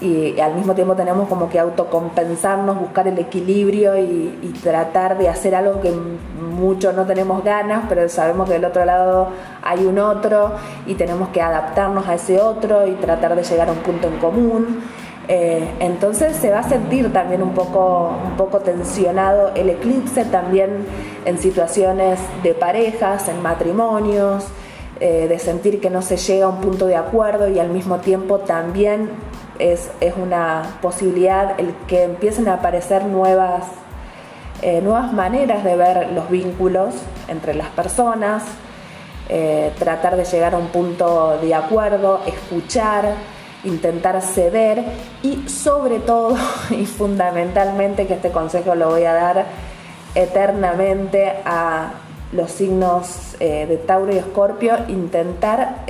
y, 0.00 0.38
al 0.40 0.54
mismo 0.54 0.74
tiempo 0.74 0.94
tenemos 0.94 1.28
como 1.28 1.48
que 1.48 1.58
autocompensarnos, 1.58 2.78
buscar 2.78 3.08
el 3.08 3.18
equilibrio 3.18 3.96
y, 3.98 4.52
tratar 4.62 5.16
de 5.16 5.28
hacer 5.28 5.54
algo 5.54 5.80
que 5.80 5.92
mucho 5.92 6.92
no 6.92 7.04
tenemos 7.04 7.44
ganas, 7.44 7.84
pero 7.88 8.08
sabemos 8.08 8.48
que 8.48 8.54
del 8.54 8.64
otro 8.64 8.84
lado 8.84 9.28
hay 9.62 9.84
un 9.84 9.98
otro 9.98 10.52
y 10.86 10.94
tenemos 10.94 11.28
que 11.28 11.40
adaptarnos 11.40 12.08
a 12.08 12.14
ese 12.14 12.40
otro 12.40 12.86
y 12.86 12.92
tratar 12.92 13.36
de 13.36 13.44
llegar 13.44 13.68
a 13.68 13.72
un 13.72 13.78
punto 13.78 14.08
en 14.08 14.18
común. 14.18 14.82
Eh, 15.28 15.68
entonces 15.80 16.36
se 16.36 16.50
va 16.50 16.60
a 16.60 16.68
sentir 16.68 17.12
también 17.12 17.42
un 17.42 17.52
poco, 17.52 18.12
un 18.24 18.36
poco 18.36 18.60
tensionado 18.60 19.52
el 19.56 19.70
eclipse 19.70 20.24
también 20.24 20.86
en 21.24 21.38
situaciones 21.38 22.20
de 22.44 22.54
parejas, 22.54 23.28
en 23.28 23.42
matrimonios, 23.42 24.44
eh, 25.00 25.26
de 25.28 25.38
sentir 25.40 25.80
que 25.80 25.90
no 25.90 26.00
se 26.00 26.16
llega 26.16 26.46
a 26.46 26.48
un 26.48 26.60
punto 26.60 26.86
de 26.86 26.96
acuerdo 26.96 27.48
y 27.48 27.58
al 27.58 27.70
mismo 27.70 27.98
tiempo 27.98 28.38
también 28.38 29.10
es, 29.58 29.90
una 30.16 30.78
posibilidad 30.80 31.58
el 31.58 31.74
que 31.88 32.04
empiecen 32.04 32.46
a 32.46 32.54
aparecer 32.54 33.04
nuevas, 33.04 33.64
eh, 34.62 34.80
nuevas 34.80 35.12
maneras 35.12 35.64
de 35.64 35.76
ver 35.76 36.12
los 36.12 36.30
vínculos 36.30 36.94
entre 37.26 37.54
las 37.54 37.68
personas, 37.68 38.44
tratar 39.80 40.16
de 40.16 40.24
llegar 40.24 40.54
a 40.54 40.58
un 40.58 40.68
punto 40.68 41.36
de 41.42 41.52
acuerdo, 41.52 42.20
escuchar, 42.26 43.16
intentar 43.64 44.20
ceder 44.22 44.84
y 45.22 45.48
sobre 45.48 45.98
todo 45.98 46.36
y 46.70 46.86
fundamentalmente 46.86 48.06
que 48.06 48.14
este 48.14 48.30
consejo 48.30 48.74
lo 48.74 48.90
voy 48.90 49.04
a 49.04 49.12
dar 49.12 49.46
eternamente 50.14 51.32
a 51.44 51.92
los 52.32 52.50
signos 52.50 53.36
eh, 53.40 53.66
de 53.66 53.76
Tauro 53.76 54.12
y 54.12 54.18
Escorpio, 54.18 54.76
intentar 54.88 55.84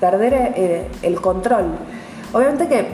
perder 0.00 0.90
el 1.02 1.20
control. 1.20 1.64
Obviamente 2.32 2.68
que 2.68 2.86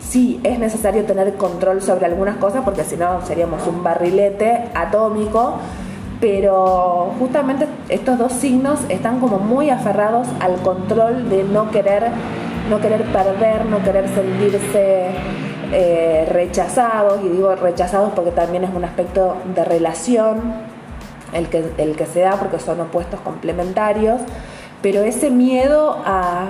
sí 0.00 0.40
es 0.42 0.58
necesario 0.58 1.04
tener 1.04 1.34
control 1.34 1.82
sobre 1.82 2.06
algunas 2.06 2.36
cosas 2.36 2.62
porque 2.64 2.84
si 2.84 2.96
no 2.96 3.24
seríamos 3.26 3.66
un 3.66 3.82
barrilete 3.82 4.70
atómico, 4.74 5.58
pero 6.20 7.12
justamente 7.18 7.66
estos 7.88 8.18
dos 8.18 8.32
signos 8.32 8.80
están 8.88 9.20
como 9.20 9.38
muy 9.38 9.70
aferrados 9.70 10.26
al 10.40 10.56
control 10.56 11.28
de 11.28 11.44
no 11.44 11.70
querer, 11.70 12.04
no 12.68 12.80
querer 12.80 13.02
perder, 13.04 13.66
no 13.66 13.82
querer 13.82 14.08
sentirse 14.08 15.06
eh, 15.72 16.28
rechazados, 16.30 17.20
y 17.24 17.28
digo 17.28 17.54
rechazados 17.56 18.12
porque 18.14 18.30
también 18.30 18.64
es 18.64 18.70
un 18.74 18.84
aspecto 18.84 19.36
de 19.54 19.64
relación 19.64 20.54
el 21.32 21.48
que, 21.48 21.64
el 21.78 21.96
que 21.96 22.06
se 22.06 22.20
da 22.20 22.36
porque 22.36 22.58
son 22.58 22.80
opuestos 22.80 23.20
complementarios 23.20 24.20
pero 24.82 25.02
ese 25.02 25.30
miedo 25.30 25.96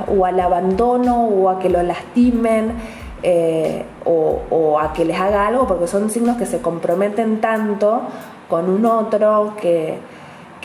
o 0.08 0.26
al 0.26 0.40
abandono 0.40 1.24
o 1.24 1.48
a 1.48 1.58
que 1.58 1.70
lo 1.70 1.82
lastimen 1.82 2.74
eh, 3.22 3.84
o, 4.04 4.78
a 4.78 4.92
que 4.92 5.04
les 5.04 5.18
haga 5.18 5.46
algo, 5.46 5.66
porque 5.66 5.86
son 5.86 6.10
signos 6.10 6.36
que 6.36 6.46
se 6.46 6.60
comprometen 6.60 7.40
tanto 7.40 8.02
con 8.48 8.68
un 8.68 8.84
otro, 8.84 9.54
que, 9.60 9.98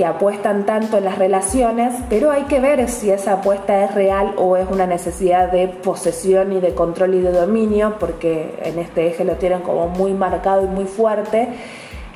apuestan 0.05 0.65
tanto 0.65 0.97
en 0.97 1.05
las 1.05 1.17
relaciones, 1.17 1.93
pero 2.09 2.31
hay 2.31 2.43
que 2.43 2.59
ver 2.59 2.87
si 2.89 3.09
esa 3.09 3.33
apuesta 3.33 3.83
es 3.83 3.93
real 3.93 4.33
o 4.37 4.57
es 4.57 4.69
una 4.69 4.87
necesidad 4.87 5.51
de 5.51 5.67
posesión 5.67 6.53
y 6.53 6.59
de 6.59 6.73
control 6.73 7.15
y 7.15 7.21
de 7.21 7.31
dominio, 7.31 7.95
porque 7.99 8.59
en 8.63 8.79
este 8.79 9.07
eje 9.07 9.25
lo 9.25 9.35
tienen 9.35 9.61
como 9.61 9.87
muy 9.87 10.13
marcado 10.13 10.63
y 10.63 10.67
muy 10.67 10.85
fuerte. 10.85 11.49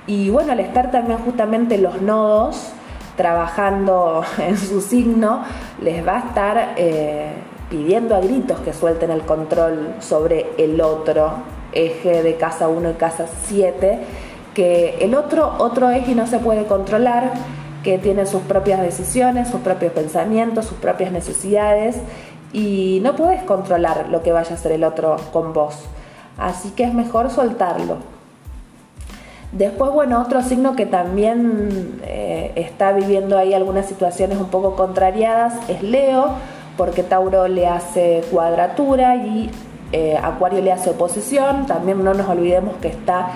Y 0.07 0.29
bueno, 0.29 0.51
al 0.51 0.59
estar 0.59 0.91
también 0.91 1.19
justamente 1.19 1.77
los 1.77 2.01
nodos, 2.01 2.71
trabajando 3.15 4.23
en 4.37 4.57
su 4.57 4.81
signo, 4.81 5.43
les 5.81 6.05
va 6.05 6.17
a 6.17 6.19
estar 6.19 6.73
eh, 6.77 7.33
pidiendo 7.69 8.15
a 8.15 8.19
gritos 8.19 8.59
que 8.59 8.73
suelten 8.73 9.11
el 9.11 9.21
control 9.21 9.95
sobre 9.99 10.47
el 10.57 10.79
otro 10.81 11.33
eje 11.71 12.23
de 12.23 12.35
casa 12.35 12.67
1 12.67 12.91
y 12.91 12.93
casa 12.93 13.25
7, 13.47 13.99
que 14.53 14.97
el 15.01 15.15
otro, 15.15 15.55
otro 15.57 15.89
eje 15.89 16.15
no 16.15 16.27
se 16.27 16.39
puede 16.39 16.65
controlar, 16.65 17.33
que 17.85 17.99
tiene 17.99 18.25
sus 18.25 18.41
propias 18.41 18.81
decisiones, 18.81 19.47
sus 19.47 19.61
propios 19.61 19.93
pensamientos, 19.93 20.65
sus 20.65 20.79
propias 20.79 21.11
necesidades 21.11 21.97
y 22.51 22.99
no 23.03 23.15
puedes 23.15 23.43
controlar 23.43 24.07
lo 24.09 24.23
que 24.23 24.31
vaya 24.31 24.49
a 24.49 24.53
hacer 24.55 24.71
el 24.71 24.83
otro 24.83 25.17
con 25.31 25.53
vos. 25.53 25.85
Así 26.35 26.71
que 26.71 26.83
es 26.83 26.95
mejor 26.95 27.29
soltarlo. 27.29 27.97
Después, 29.51 29.91
bueno, 29.91 30.19
otro 30.19 30.41
signo 30.41 30.75
que 30.75 30.87
también 30.87 31.99
eh, 32.03 32.53
está 32.55 32.91
viviendo 32.91 33.37
ahí 33.37 33.53
algunas 33.53 33.85
situaciones 33.85 34.39
un 34.39 34.47
poco 34.47 34.75
contrariadas 34.75 35.53
es 35.69 35.83
Leo, 35.83 36.31
porque 36.77 37.03
Tauro 37.03 37.47
le 37.47 37.67
hace 37.67 38.23
cuadratura 38.31 39.15
y 39.17 39.51
eh, 39.91 40.17
Acuario 40.21 40.59
le 40.61 40.71
hace 40.71 40.89
oposición. 40.89 41.67
También 41.67 42.03
no 42.03 42.15
nos 42.15 42.27
olvidemos 42.27 42.77
que 42.81 42.87
está 42.87 43.29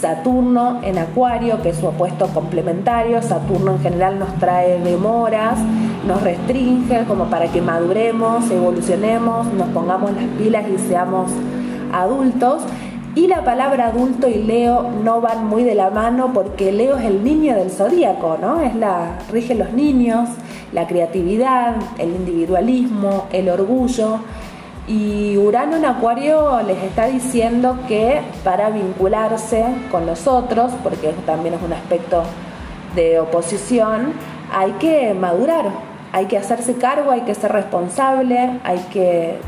Saturno 0.00 0.80
en 0.82 0.98
Acuario, 0.98 1.62
que 1.62 1.70
es 1.70 1.76
su 1.76 1.86
opuesto 1.86 2.26
complementario. 2.28 3.22
Saturno 3.22 3.72
en 3.72 3.80
general 3.80 4.18
nos 4.18 4.34
trae 4.38 4.80
demoras, 4.80 5.58
nos 6.06 6.22
restringe 6.22 7.04
como 7.04 7.26
para 7.26 7.46
que 7.48 7.62
maduremos, 7.62 8.50
evolucionemos, 8.50 9.52
nos 9.54 9.68
pongamos 9.68 10.12
las 10.12 10.24
pilas 10.38 10.66
y 10.68 10.78
seamos 10.78 11.30
adultos. 11.92 12.62
Y 13.14 13.28
la 13.28 13.44
palabra 13.44 13.86
adulto 13.86 14.28
y 14.28 14.42
Leo 14.42 14.90
no 15.04 15.20
van 15.20 15.46
muy 15.46 15.62
de 15.62 15.76
la 15.76 15.90
mano 15.90 16.32
porque 16.34 16.72
Leo 16.72 16.98
es 16.98 17.04
el 17.04 17.22
niño 17.22 17.54
del 17.54 17.70
zodíaco, 17.70 18.38
¿no? 18.40 18.60
Es 18.60 18.74
la 18.74 19.18
rige 19.30 19.54
los 19.54 19.72
niños, 19.72 20.28
la 20.72 20.88
creatividad, 20.88 21.76
el 21.98 22.10
individualismo, 22.10 23.26
el 23.32 23.48
orgullo. 23.48 24.18
Y 24.86 25.38
Urano 25.38 25.76
en 25.76 25.86
Acuario 25.86 26.60
les 26.62 26.82
está 26.82 27.06
diciendo 27.06 27.78
que 27.88 28.20
para 28.42 28.68
vincularse 28.68 29.64
con 29.90 30.04
los 30.04 30.26
otros, 30.26 30.72
porque 30.82 31.14
también 31.24 31.54
es 31.54 31.62
un 31.62 31.72
aspecto 31.72 32.22
de 32.94 33.18
oposición, 33.18 34.12
hay 34.52 34.72
que 34.72 35.14
madurar, 35.14 35.70
hay 36.12 36.26
que 36.26 36.36
hacerse 36.36 36.74
cargo, 36.74 37.10
hay 37.10 37.22
que 37.22 37.34
ser 37.34 37.52
responsable, 37.52 38.60
hay 38.62 38.78
que 38.92 39.38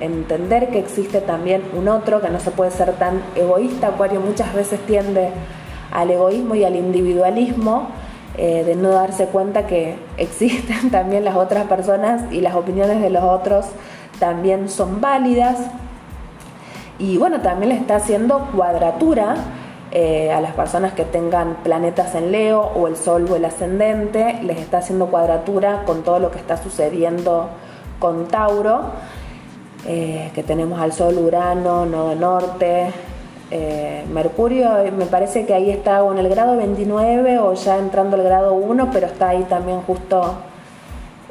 entender 0.00 0.70
que 0.70 0.78
existe 0.78 1.20
también 1.20 1.62
un 1.76 1.88
otro, 1.88 2.22
que 2.22 2.30
no 2.30 2.40
se 2.40 2.50
puede 2.50 2.70
ser 2.70 2.92
tan 2.94 3.20
egoísta. 3.34 3.88
Acuario 3.88 4.20
muchas 4.20 4.54
veces 4.54 4.80
tiende 4.86 5.30
al 5.92 6.10
egoísmo 6.10 6.54
y 6.54 6.64
al 6.64 6.76
individualismo, 6.76 7.88
eh, 8.38 8.64
de 8.64 8.74
no 8.74 8.90
darse 8.90 9.26
cuenta 9.26 9.66
que 9.66 9.96
existen 10.16 10.90
también 10.90 11.24
las 11.24 11.36
otras 11.36 11.66
personas 11.66 12.22
y 12.32 12.40
las 12.40 12.54
opiniones 12.54 13.02
de 13.02 13.10
los 13.10 13.22
otros 13.22 13.66
también 14.18 14.68
son 14.68 15.00
válidas. 15.00 15.58
Y 16.98 17.18
bueno, 17.18 17.40
también 17.40 17.70
le 17.70 17.76
está 17.76 17.96
haciendo 17.96 18.48
cuadratura 18.54 19.36
eh, 19.92 20.32
a 20.32 20.40
las 20.40 20.52
personas 20.52 20.92
que 20.94 21.04
tengan 21.04 21.56
planetas 21.62 22.14
en 22.14 22.32
Leo 22.32 22.60
o 22.60 22.88
el 22.88 22.96
Sol 22.96 23.26
o 23.30 23.36
el 23.36 23.44
ascendente, 23.44 24.40
les 24.42 24.58
está 24.58 24.78
haciendo 24.78 25.06
cuadratura 25.06 25.84
con 25.84 26.02
todo 26.02 26.18
lo 26.18 26.30
que 26.30 26.38
está 26.38 26.56
sucediendo 26.56 27.48
con 27.98 28.26
Tauro. 28.28 28.92
Eh, 29.86 30.32
que 30.34 30.42
tenemos 30.42 30.80
al 30.80 30.92
Sol, 30.92 31.16
Urano, 31.16 31.86
Nodo 31.86 32.16
Norte, 32.16 32.90
eh, 33.52 34.04
Mercurio, 34.12 34.70
me 34.96 35.06
parece 35.06 35.46
que 35.46 35.54
ahí 35.54 35.70
está 35.70 36.02
o 36.02 36.12
en 36.12 36.18
el 36.18 36.28
grado 36.28 36.56
29 36.56 37.38
o 37.38 37.54
ya 37.54 37.78
entrando 37.78 38.16
al 38.16 38.24
grado 38.24 38.54
1, 38.54 38.90
pero 38.92 39.06
está 39.06 39.28
ahí 39.28 39.44
también 39.44 39.82
justo 39.82 40.34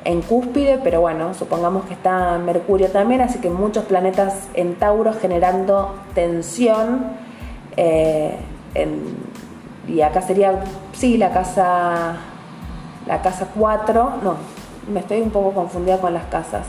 en 0.05 0.21
cúspide, 0.21 0.79
pero 0.83 1.01
bueno, 1.01 1.33
supongamos 1.33 1.85
que 1.85 1.93
está 1.93 2.37
Mercurio 2.37 2.89
también, 2.89 3.21
así 3.21 3.39
que 3.39 3.49
muchos 3.49 3.85
planetas 3.85 4.47
en 4.53 4.75
Tauro 4.75 5.13
generando 5.13 5.95
tensión. 6.13 7.07
Eh, 7.75 8.37
y 9.87 10.01
acá 10.01 10.21
sería, 10.21 10.63
sí, 10.93 11.17
la 11.17 11.31
casa, 11.31 12.17
la 13.07 13.21
casa 13.21 13.47
4, 13.55 14.13
no, 14.23 14.35
me 14.91 14.99
estoy 14.99 15.21
un 15.21 15.31
poco 15.31 15.53
confundida 15.53 15.97
con 15.99 16.13
las 16.13 16.25
casas. 16.25 16.65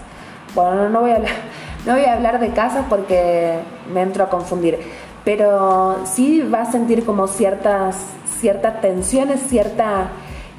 Bueno, 0.55 0.89
no 0.89 1.01
voy 1.03 1.11
a 1.11 1.17
hablar 1.17 1.33
no 1.87 1.93
voy 1.93 2.05
a 2.05 2.15
hablar 2.15 2.41
de 2.41 2.51
casas 2.51 2.87
porque 2.89 3.59
me 3.93 4.03
entro 4.03 4.25
a 4.25 4.29
confundir, 4.29 4.79
pero 5.25 5.99
sí 6.05 6.41
va 6.43 6.63
a 6.63 6.73
sentir 6.73 7.05
como 7.05 7.29
ciertas, 7.29 7.97
ciertas 8.41 8.81
tensiones, 8.81 9.41
cierta 9.49 10.09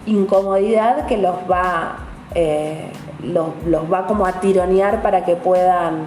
incomodidad 0.05 1.05
que 1.07 1.17
los 1.17 1.35
va, 1.49 2.06
eh, 2.39 2.91
los, 3.23 3.49
va 3.91 4.05
como 4.05 4.27
a 4.27 4.33
tironear 4.33 5.01
para 5.01 5.25
que 5.25 5.35
puedan 5.35 6.05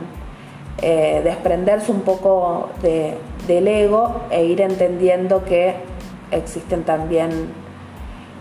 eh, 0.80 1.22
desprenderse 1.24 1.90
un 1.90 2.02
poco 2.02 2.68
de, 2.82 3.18
del 3.48 3.66
ego 3.66 4.20
e 4.30 4.44
ir 4.44 4.60
entendiendo 4.60 5.42
que 5.44 5.74
existen 6.30 6.84
también 6.84 7.30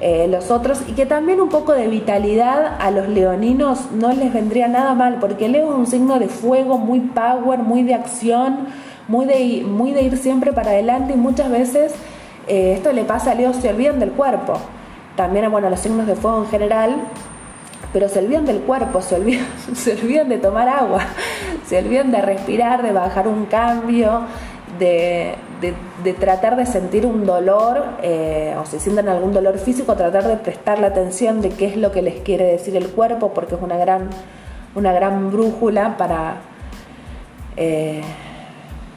eh, 0.01 0.27
los 0.29 0.51
otros 0.51 0.83
y 0.87 0.91
que 0.91 1.07
también 1.07 1.41
un 1.41 1.49
poco 1.49 1.73
de 1.73 1.87
vitalidad 1.87 2.75
a 2.79 2.91
los 2.91 3.09
leoninos 3.09 3.91
no 3.91 4.13
les 4.13 4.31
vendría 4.31 4.67
nada 4.67 4.93
mal, 4.93 5.17
porque 5.19 5.47
el 5.47 5.55
ego 5.55 5.71
es 5.71 5.79
un 5.79 5.87
signo 5.87 6.19
de 6.19 6.27
fuego, 6.27 6.77
muy 6.77 6.99
power, 6.99 7.57
muy 7.57 7.81
de 7.81 7.95
acción, 7.95 8.67
muy 9.07 9.25
de, 9.25 9.63
muy 9.67 9.93
de 9.93 10.03
ir 10.03 10.15
siempre 10.15 10.53
para 10.53 10.69
adelante 10.69 11.13
y 11.13 11.17
muchas 11.17 11.49
veces 11.49 11.95
esto 12.47 12.93
le 12.93 13.03
pasa 13.03 13.31
a 13.31 13.33
Leo, 13.33 13.51
se 13.53 13.69
olvidan 13.69 13.99
del 13.99 14.11
cuerpo. 14.11 14.53
También, 15.15 15.51
bueno, 15.51 15.71
los 15.71 15.79
signos 15.79 16.05
de 16.05 16.15
fuego 16.15 16.43
en 16.43 16.49
general, 16.49 16.95
pero 17.91 18.07
se 18.07 18.19
olvidan 18.19 18.45
del 18.45 18.59
cuerpo, 18.59 19.01
se 19.01 19.15
olvidan, 19.15 20.29
de 20.29 20.37
tomar 20.37 20.69
agua, 20.69 21.01
se 21.67 21.79
olvidan 21.79 22.11
de 22.11 22.21
respirar, 22.21 22.83
de 22.83 22.91
bajar 22.91 23.27
un 23.27 23.45
cambio, 23.45 24.21
de, 24.77 25.35
tratar 26.19 26.55
de 26.55 26.65
sentir 26.65 27.05
un 27.05 27.25
dolor 27.25 27.83
eh, 28.01 28.55
o 28.59 28.65
si 28.65 28.79
sienten 28.79 29.09
algún 29.09 29.33
dolor 29.33 29.57
físico, 29.57 29.95
tratar 29.95 30.27
de 30.27 30.37
prestar 30.37 30.79
la 30.79 30.87
atención 30.87 31.41
de 31.41 31.49
qué 31.49 31.65
es 31.65 31.77
lo 31.77 31.91
que 31.91 32.01
les 32.01 32.21
quiere 32.21 32.45
decir 32.45 32.75
el 32.75 32.89
cuerpo, 32.89 33.33
porque 33.33 33.55
es 33.55 33.61
una 33.61 33.77
gran, 33.77 34.09
una 34.75 34.93
gran 34.93 35.31
brújula 35.31 35.97
para, 35.97 36.37
eh, 37.57 38.01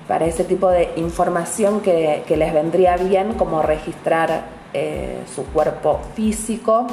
para 0.06 0.26
ese 0.26 0.44
tipo 0.44 0.68
de 0.68 0.90
información 0.96 1.80
que, 1.80 2.22
les 2.28 2.52
vendría 2.52 2.96
bien, 2.96 3.32
como 3.34 3.62
registrar 3.62 4.42
eh, 4.74 5.18
su 5.34 5.44
cuerpo 5.46 6.00
físico. 6.14 6.86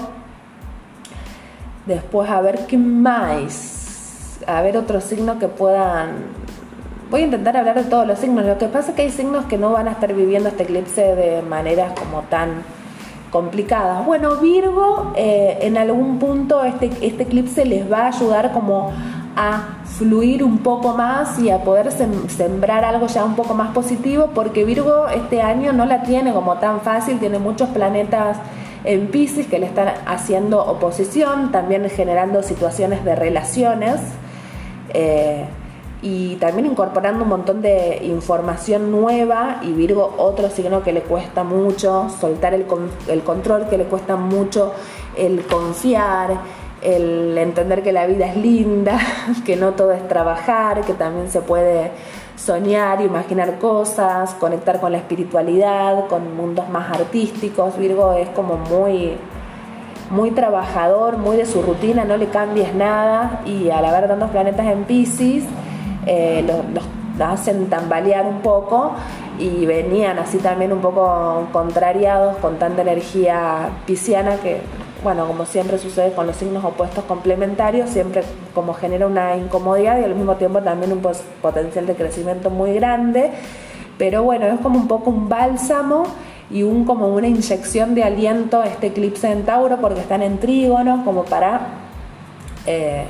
Después, 1.89 2.29
a 2.29 2.39
ver 2.39 2.67
qué 2.67 2.77
más. 2.77 4.37
A 4.45 4.61
ver 4.61 4.77
otros 4.77 5.03
signos 5.03 5.37
que 5.37 5.47
puedan 5.47 6.09
Voy 7.09 7.21
a 7.21 7.25
intentar 7.25 7.57
hablar 7.57 7.83
de 7.83 7.89
todos 7.89 8.05
los 8.05 8.19
signos. 8.19 8.45
Lo 8.45 8.59
que 8.59 8.67
pasa 8.67 8.91
es 8.91 8.95
que 8.95 9.01
hay 9.01 9.09
signos 9.09 9.45
que 9.45 9.57
no 9.57 9.71
van 9.71 9.87
a 9.87 9.91
estar 9.93 10.13
viviendo 10.13 10.49
este 10.49 10.63
eclipse 10.63 11.15
de 11.15 11.41
maneras 11.41 11.93
como 11.99 12.21
tan 12.29 12.61
complicadas. 13.31 14.05
Bueno, 14.05 14.35
Virgo, 14.35 15.13
eh, 15.15 15.57
en 15.61 15.77
algún 15.77 16.19
punto 16.19 16.63
este, 16.63 16.91
este 17.01 17.23
eclipse 17.23 17.65
les 17.65 17.91
va 17.91 18.01
a 18.01 18.07
ayudar 18.09 18.51
como 18.51 18.91
a 19.35 19.79
fluir 19.85 20.43
un 20.43 20.59
poco 20.59 20.93
más 20.93 21.39
y 21.39 21.49
a 21.49 21.63
poder 21.63 21.91
sembrar 21.91 22.85
algo 22.85 23.07
ya 23.07 23.25
un 23.25 23.35
poco 23.35 23.55
más 23.55 23.71
positivo, 23.71 24.29
porque 24.35 24.63
Virgo 24.63 25.07
este 25.07 25.41
año 25.41 25.73
no 25.73 25.87
la 25.87 26.03
tiene 26.03 26.33
como 26.33 26.57
tan 26.57 26.81
fácil, 26.81 27.17
tiene 27.17 27.39
muchos 27.39 27.69
planetas 27.69 28.37
en 28.83 29.07
Pisces 29.07 29.47
que 29.47 29.59
le 29.59 29.65
están 29.65 29.93
haciendo 30.05 30.63
oposición, 30.65 31.51
también 31.51 31.89
generando 31.89 32.43
situaciones 32.43 33.03
de 33.03 33.15
relaciones. 33.15 33.99
Eh, 34.93 35.45
y 36.01 36.37
también 36.37 36.65
incorporando 36.65 37.23
un 37.23 37.29
montón 37.29 37.61
de 37.61 37.99
información 38.03 38.89
nueva 38.89 39.59
y 39.61 39.73
Virgo 39.73 40.15
otro 40.17 40.49
signo 40.49 40.81
que 40.81 40.93
le 40.93 41.01
cuesta 41.01 41.43
mucho 41.43 42.07
soltar 42.21 42.53
el, 42.53 42.65
el 43.07 43.21
control, 43.21 43.67
que 43.67 43.77
le 43.77 43.83
cuesta 43.83 44.15
mucho 44.15 44.73
el 45.17 45.41
confiar, 45.45 46.37
el 46.81 47.37
entender 47.37 47.83
que 47.83 47.91
la 47.91 48.07
vida 48.07 48.27
es 48.27 48.37
linda, 48.37 48.97
que 49.45 49.57
no 49.57 49.73
todo 49.73 49.91
es 49.91 50.07
trabajar, 50.07 50.81
que 50.85 50.93
también 50.93 51.29
se 51.29 51.41
puede 51.41 51.91
soñar, 52.39 53.01
imaginar 53.01 53.59
cosas, 53.59 54.33
conectar 54.35 54.79
con 54.79 54.91
la 54.91 54.97
espiritualidad, 54.97 56.07
con 56.07 56.35
mundos 56.35 56.69
más 56.69 56.89
artísticos. 56.91 57.77
Virgo 57.77 58.13
es 58.13 58.29
como 58.29 58.57
muy 58.57 59.17
muy 60.09 60.31
trabajador, 60.31 61.17
muy 61.17 61.37
de 61.37 61.45
su 61.45 61.61
rutina, 61.61 62.03
no 62.03 62.17
le 62.17 62.29
cambies 62.29 62.73
nada 62.73 63.41
y 63.45 63.69
al 63.69 63.85
haber 63.85 64.07
tantos 64.07 64.31
planetas 64.31 64.65
en 64.65 64.83
Pisces, 64.85 65.43
eh, 66.07 66.43
los, 66.73 66.83
hacen 67.21 67.69
tambalear 67.69 68.25
un 68.25 68.39
poco 68.39 68.93
y 69.37 69.65
venían 69.65 70.17
así 70.17 70.37
también 70.37 70.71
un 70.71 70.79
poco 70.79 71.47
contrariados 71.51 72.37
con 72.37 72.57
tanta 72.57 72.81
energía 72.81 73.69
pisciana 73.85 74.37
que, 74.37 74.61
bueno, 75.03 75.27
como 75.27 75.45
siempre 75.45 75.77
sucede 75.77 76.13
con 76.13 76.27
los 76.27 76.35
signos 76.35 76.63
opuestos 76.63 77.03
complementarios, 77.05 77.89
siempre 77.89 78.23
como 78.53 78.73
genera 78.73 79.07
una 79.07 79.35
incomodidad 79.35 79.99
y 79.99 80.03
al 80.03 80.15
mismo 80.15 80.35
tiempo 80.35 80.61
también 80.61 80.91
un 80.91 81.01
potencial 81.41 81.85
de 81.87 81.95
crecimiento 81.95 82.49
muy 82.49 82.73
grande. 82.73 83.31
Pero 83.97 84.23
bueno, 84.23 84.45
es 84.45 84.59
como 84.61 84.79
un 84.79 84.87
poco 84.87 85.09
un 85.09 85.29
bálsamo 85.29 86.03
y 86.51 86.63
un 86.63 86.85
como 86.85 87.07
una 87.07 87.27
inyección 87.27 87.95
de 87.95 88.03
aliento 88.03 88.63
este 88.63 88.87
eclipse 88.87 89.31
en 89.31 89.43
Tauro 89.43 89.77
porque 89.77 89.99
están 90.01 90.21
en 90.21 90.39
trígono 90.39 91.03
como 91.05 91.23
para 91.25 91.61
eh, 92.65 93.05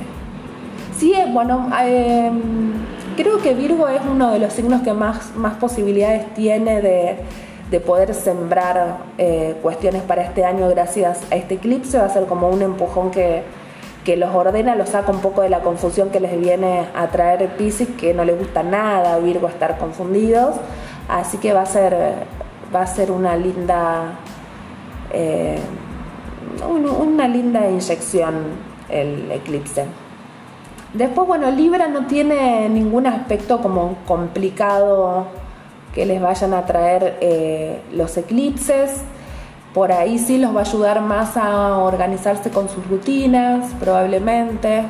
Sí, 1.00 1.14
bueno, 1.32 1.70
em, 1.82 2.72
creo 3.16 3.38
que 3.40 3.54
Virgo 3.54 3.88
es 3.88 4.02
uno 4.04 4.32
de 4.32 4.38
los 4.38 4.52
signos 4.52 4.82
que 4.82 4.92
más, 4.92 5.34
más 5.34 5.54
posibilidades 5.54 6.34
tiene 6.34 6.82
de, 6.82 7.16
poder 7.78 8.14
sembrar 8.14 8.98
eh, 9.18 9.56
cuestiones 9.62 10.02
para 10.02 10.22
este 10.22 10.44
año 10.44 10.68
gracias 10.68 11.20
a 11.30 11.36
este 11.36 11.54
eclipse. 11.54 11.98
Va 11.98 12.06
a 12.06 12.08
ser 12.08 12.26
como 12.26 12.48
un 12.48 12.62
empujón 12.62 13.12
que, 13.12 13.44
los 14.16 14.34
ordena, 14.34 14.74
los 14.74 14.88
saca 14.88 15.12
un 15.12 15.20
poco 15.20 15.42
de 15.42 15.50
la 15.50 15.60
confusión 15.60 16.10
que 16.10 16.18
les 16.18 16.36
viene 16.36 16.86
a 16.96 17.06
traer 17.06 17.48
Pisces, 17.56 17.86
que 17.90 18.12
no 18.12 18.24
les 18.24 18.36
gusta 18.36 18.64
nada 18.64 19.18
Virgo 19.18 19.46
estar 19.46 19.78
confundidos. 19.78 20.56
Así 21.08 21.38
que 21.38 21.52
va 21.52 21.62
a 21.62 21.66
ser, 21.66 21.94
va 22.74 22.82
a 22.82 22.86
ser 22.88 23.12
una 23.12 23.36
linda, 23.36 24.18
eh, 25.12 25.60
una 26.68 27.28
linda 27.28 27.68
inyección 27.68 28.34
el 28.88 29.30
eclipse. 29.30 29.84
Después, 30.92 31.28
bueno, 31.28 31.48
Libra 31.52 31.86
no 31.86 32.06
tiene 32.06 32.68
ningún 32.68 33.06
aspecto 33.06 33.60
como 33.60 33.98
complicado 34.06 35.26
que 35.94 36.06
les 36.06 36.20
vayan 36.20 36.54
a 36.54 36.66
traer 36.66 37.18
eh, 37.20 37.80
los 37.92 38.16
eclipses. 38.16 39.02
Por 39.74 39.92
ahí 39.92 40.18
sí 40.18 40.38
los 40.38 40.54
va 40.54 40.60
a 40.60 40.64
ayudar 40.64 41.00
más 41.00 41.36
a 41.36 41.78
organizarse 41.78 42.50
con 42.50 42.68
sus 42.68 42.86
rutinas, 42.88 43.72
probablemente, 43.78 44.84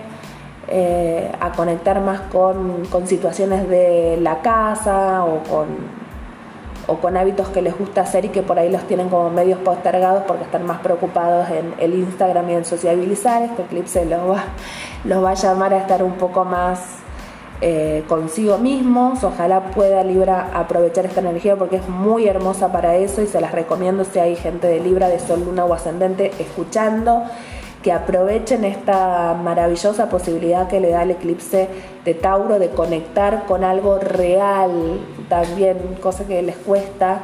eh, 0.68 1.30
a 1.40 1.52
conectar 1.52 2.00
más 2.00 2.20
con, 2.32 2.86
con 2.86 3.06
situaciones 3.06 3.68
de 3.68 4.18
la 4.20 4.40
casa 4.40 5.24
o 5.24 5.42
con 5.42 6.00
o 6.90 6.96
con 6.96 7.16
hábitos 7.16 7.48
que 7.50 7.62
les 7.62 7.78
gusta 7.78 8.00
hacer 8.00 8.24
y 8.24 8.30
que 8.30 8.42
por 8.42 8.58
ahí 8.58 8.68
los 8.68 8.82
tienen 8.82 9.08
como 9.08 9.30
medios 9.30 9.60
postergados 9.60 10.24
porque 10.26 10.42
están 10.42 10.66
más 10.66 10.80
preocupados 10.80 11.48
en 11.50 11.72
el 11.78 11.94
Instagram 11.94 12.50
y 12.50 12.54
en 12.54 12.64
sociabilizar. 12.64 13.42
Este 13.42 13.62
eclipse 13.62 14.04
los 14.06 14.28
va, 14.28 14.44
los 15.04 15.22
va 15.22 15.30
a 15.30 15.34
llamar 15.34 15.72
a 15.72 15.78
estar 15.78 16.02
un 16.02 16.14
poco 16.14 16.44
más 16.44 16.99
eh, 17.60 18.04
consigo 18.08 18.58
mismos. 18.58 19.22
Ojalá 19.24 19.70
pueda 19.72 20.02
Libra 20.02 20.50
aprovechar 20.54 21.06
esta 21.06 21.20
energía 21.20 21.56
porque 21.56 21.76
es 21.76 21.88
muy 21.88 22.26
hermosa 22.26 22.72
para 22.72 22.96
eso 22.96 23.22
y 23.22 23.26
se 23.26 23.40
las 23.40 23.52
recomiendo 23.52 24.04
si 24.04 24.18
hay 24.18 24.36
gente 24.36 24.66
de 24.66 24.80
Libra, 24.80 25.08
de 25.08 25.18
Sol, 25.18 25.44
Luna 25.44 25.64
o 25.64 25.74
Ascendente 25.74 26.30
escuchando 26.38 27.24
que 27.82 27.92
aprovechen 27.92 28.64
esta 28.64 29.34
maravillosa 29.34 30.10
posibilidad 30.10 30.68
que 30.68 30.80
le 30.80 30.90
da 30.90 31.02
el 31.02 31.12
eclipse 31.12 31.68
de 32.04 32.14
Tauro 32.14 32.58
de 32.58 32.68
conectar 32.68 33.46
con 33.46 33.64
algo 33.64 33.98
real, 33.98 35.00
también 35.28 35.78
cosa 36.00 36.26
que 36.26 36.42
les 36.42 36.56
cuesta 36.56 37.20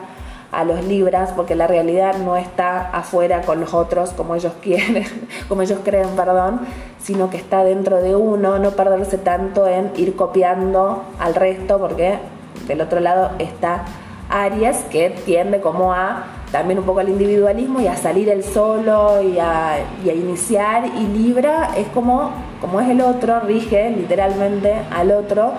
a 0.56 0.64
los 0.64 0.82
libras 0.84 1.32
porque 1.36 1.54
la 1.54 1.66
realidad 1.66 2.16
no 2.16 2.34
está 2.36 2.90
afuera 2.90 3.42
con 3.42 3.60
los 3.60 3.74
otros 3.74 4.10
como 4.10 4.34
ellos 4.34 4.54
quieren, 4.62 5.04
como 5.48 5.62
ellos 5.62 5.80
creen, 5.84 6.08
perdón, 6.16 6.60
sino 7.02 7.28
que 7.28 7.36
está 7.36 7.62
dentro 7.62 8.00
de 8.00 8.16
uno, 8.16 8.58
no 8.58 8.70
perderse 8.70 9.18
tanto 9.18 9.66
en 9.66 9.92
ir 9.96 10.16
copiando 10.16 11.04
al 11.18 11.34
resto 11.34 11.78
porque 11.78 12.18
del 12.66 12.80
otro 12.80 13.00
lado 13.00 13.32
está 13.38 13.84
Aries 14.30 14.78
que 14.90 15.10
tiende 15.10 15.60
como 15.60 15.92
a 15.92 16.24
también 16.50 16.78
un 16.78 16.86
poco 16.86 17.00
al 17.00 17.10
individualismo 17.10 17.80
y 17.80 17.86
a 17.86 17.96
salir 17.96 18.30
el 18.30 18.42
solo 18.42 19.20
y 19.20 19.38
a, 19.38 19.78
iniciar 20.04 20.86
y 20.86 21.06
Libra 21.06 21.72
es 21.76 21.86
como, 21.88 22.30
como 22.62 22.80
es 22.80 22.88
el 22.88 23.02
otro, 23.02 23.40
rige 23.40 23.90
literalmente 23.90 24.74
al 24.90 25.12
otro, 25.12 25.52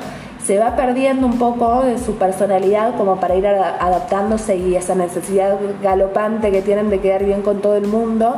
se 0.47 0.57
va 0.57 0.77
perdiendo 0.77 1.27
un 1.27 1.37
poco 1.37 1.83
de 1.83 1.97
su 1.97 2.15
personalidad 2.15 2.95
como 2.95 3.19
para 3.19 3.35
ir 3.35 3.45
adaptándose 3.45 4.55
y 4.55 4.77
esa 4.77 4.95
necesidad 4.95 5.59
galopante 5.83 6.51
que 6.51 6.61
tienen 6.61 6.89
de 6.89 7.01
quedar 7.01 7.25
bien 7.25 7.41
con 7.41 7.59
todo 7.61 7.75
el 7.75 7.85
mundo. 7.85 8.37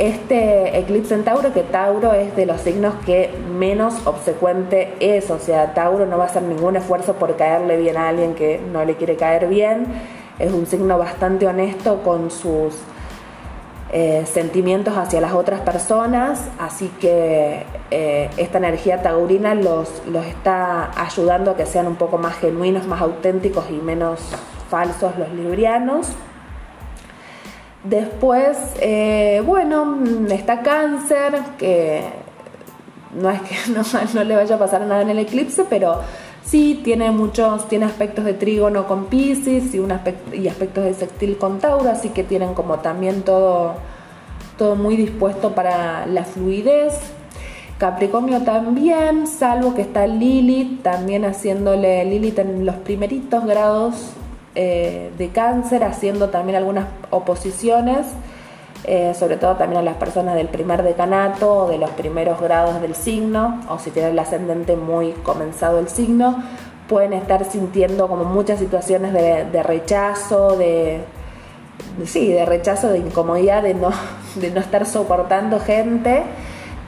Este 0.00 0.76
eclipse 0.80 1.14
en 1.14 1.22
Tauro, 1.22 1.52
que 1.52 1.62
Tauro 1.62 2.12
es 2.12 2.34
de 2.34 2.44
los 2.44 2.60
signos 2.60 2.94
que 3.06 3.30
menos 3.56 4.04
obsecuente 4.04 4.94
es, 4.98 5.30
o 5.30 5.38
sea, 5.38 5.74
Tauro 5.74 6.06
no 6.06 6.18
va 6.18 6.24
a 6.24 6.26
hacer 6.26 6.42
ningún 6.42 6.74
esfuerzo 6.74 7.14
por 7.14 7.36
caerle 7.36 7.76
bien 7.76 7.96
a 7.96 8.08
alguien 8.08 8.34
que 8.34 8.60
no 8.72 8.84
le 8.84 8.96
quiere 8.96 9.14
caer 9.14 9.46
bien 9.46 9.86
es 10.38 10.52
un 10.52 10.66
signo 10.66 10.98
bastante 10.98 11.46
honesto 11.46 12.02
con 12.02 12.30
sus 12.30 12.74
eh, 13.90 14.24
sentimientos 14.26 14.98
hacia 14.98 15.18
las 15.20 15.32
otras 15.32 15.60
personas, 15.60 16.40
así 16.58 16.90
que 17.00 17.64
eh, 17.90 18.28
esta 18.36 18.58
energía 18.58 19.00
taurina 19.00 19.54
los, 19.54 20.02
los 20.06 20.26
está 20.26 20.90
ayudando 21.00 21.52
a 21.52 21.56
que 21.56 21.64
sean 21.64 21.86
un 21.86 21.96
poco 21.96 22.18
más 22.18 22.36
genuinos, 22.36 22.86
más 22.86 23.00
auténticos 23.00 23.64
y 23.70 23.74
menos 23.74 24.20
falsos 24.68 25.16
los 25.18 25.30
librianos. 25.32 26.08
Después, 27.82 28.58
eh, 28.80 29.42
bueno, 29.46 29.98
está 30.28 30.60
cáncer, 30.60 31.40
que 31.56 32.02
no 33.14 33.30
es 33.30 33.40
que 33.40 33.56
no, 33.72 33.82
no, 34.14 34.24
le 34.24 34.36
vaya 34.36 34.56
a 34.56 34.58
pasar 34.58 34.82
nada 34.82 35.00
en 35.00 35.10
el 35.10 35.18
eclipse, 35.18 35.64
pero 35.64 36.00
Sí, 36.50 36.80
tiene 36.82 37.10
muchos, 37.10 37.68
tiene 37.68 37.84
aspectos 37.84 38.24
de 38.24 38.32
trígono 38.32 38.86
con 38.86 39.06
Pisces 39.06 39.74
y, 39.74 39.80
un 39.80 39.92
y 40.32 40.48
aspectos 40.48 40.84
de 40.84 40.94
sextil 40.94 41.36
con 41.36 41.58
Tauro, 41.58 41.90
así 41.90 42.08
que 42.08 42.24
tienen 42.24 42.54
como 42.54 42.78
también 42.78 43.20
todo, 43.20 43.74
todo 44.56 44.74
muy 44.74 44.96
dispuesto 44.96 45.54
para 45.54 46.06
la 46.06 46.24
fluidez. 46.24 46.94
Capricornio 47.76 48.44
también, 48.44 49.26
salvo 49.26 49.74
que 49.74 49.82
está 49.82 50.06
Lilith, 50.06 50.82
también 50.82 51.26
haciéndole 51.26 52.02
Lilith 52.06 52.38
en 52.38 52.64
los 52.64 52.76
primeritos 52.76 53.44
grados 53.44 54.12
eh, 54.54 55.10
de 55.18 55.28
cáncer, 55.28 55.84
haciendo 55.84 56.30
también 56.30 56.56
algunas 56.56 56.86
oposiciones, 57.10 58.06
eh, 58.84 59.14
sobre 59.14 59.36
todo 59.36 59.56
también 59.56 59.80
a 59.80 59.82
las 59.82 59.96
personas 59.96 60.34
del 60.34 60.48
primer 60.48 60.82
decanato 60.82 61.64
o 61.64 61.68
de 61.68 61.78
los 61.78 61.90
primeros 61.90 62.40
grados 62.40 62.80
del 62.80 62.94
signo, 62.94 63.60
o 63.68 63.78
si 63.78 63.90
tienen 63.90 64.12
el 64.12 64.18
ascendente 64.18 64.76
muy 64.76 65.12
comenzado 65.22 65.78
el 65.78 65.88
signo, 65.88 66.42
pueden 66.88 67.12
estar 67.12 67.44
sintiendo 67.44 68.08
como 68.08 68.24
muchas 68.24 68.58
situaciones 68.58 69.12
de, 69.12 69.62
rechazo, 69.62 70.56
de, 70.56 71.00
sí, 72.04 72.32
de 72.32 72.46
rechazo, 72.46 72.88
de 72.88 72.98
incomodidad, 72.98 73.62
de 73.62 73.74
no, 73.74 73.90
de 74.36 74.50
no 74.50 74.60
estar 74.60 74.86
soportando 74.86 75.60
gente, 75.60 76.22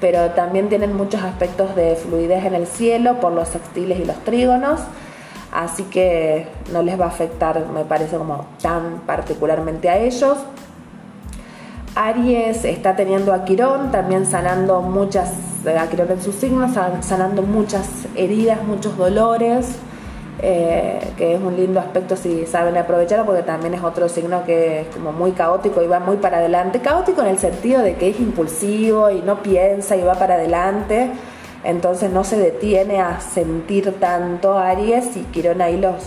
pero 0.01 0.31
también 0.31 0.69
tienen 0.69 0.97
muchos 0.97 1.23
aspectos 1.23 1.75
de 1.77 1.97
fluidez 1.97 2.45
en 2.47 2.55
el 2.55 2.67
cielo 2.67 3.21
por 3.21 3.33
los 3.33 3.49
sextiles 3.49 4.01
y 4.01 4.05
los 4.05 4.17
trígonos 4.25 4.81
así 5.53 5.85
que 5.85 6.47
no 6.73 6.83
les 6.83 6.99
va 7.01 7.07
a 7.07 7.09
afectar, 7.09 7.67
me 7.67 7.85
parece, 7.85 8.17
como 8.17 8.47
tan 8.63 9.01
particularmente 9.07 9.89
a 9.89 9.99
ellos. 9.99 10.39
Aries 11.95 12.65
está 12.65 12.97
teniendo 12.97 13.33
a 13.33 13.45
Quirón, 13.45 13.91
también 13.91 14.27
sanando 14.27 14.81
muchas, 14.81 15.33
a 15.67 15.87
Quirón 15.89 16.11
en 16.11 16.23
sus 16.23 16.35
signos, 16.35 16.73
sanando 17.01 17.43
muchas 17.43 18.07
heridas, 18.15 18.63
muchos 18.63 18.97
dolores, 18.97 19.77
eh, 20.43 21.01
que 21.17 21.35
es 21.35 21.41
un 21.43 21.57
lindo 21.57 21.81
aspecto 21.81 22.17
si 22.17 22.47
saben 22.47 22.77
aprovecharlo, 22.77 23.27
porque 23.27 23.43
también 23.43 23.75
es 23.75 23.83
otro 23.83 24.09
signo 24.09 24.45
que 24.45 24.83
es 24.83 24.87
como 24.89 25.13
muy 25.13 25.33
caótico 25.33 25.83
y 25.83 25.87
va 25.87 26.01
muy 26.01 26.17
para 26.17 26.39
adelante. 26.39 26.81
Caótico 26.81 27.21
en 27.23 27.29
el 27.29 27.39
sentido 27.39 27.83
de 27.83 27.95
que 27.95 28.11
es 28.11 28.21
impulsivo 28.21 29.11
y 29.11 29.21
no 29.21 29.43
piensa 29.43 29.97
y 29.97 30.03
va 30.03 30.15
para 30.15 30.35
adelante 30.35 31.11
entonces 31.65 32.11
no 32.11 32.25
se 32.25 32.39
detiene 32.39 33.01
a 33.01 33.21
sentir 33.21 33.99
tanto 34.01 34.57
Aries 34.57 35.17
y 35.17 35.21
Quirón 35.25 35.61
ahí 35.61 35.79
los, 35.79 36.03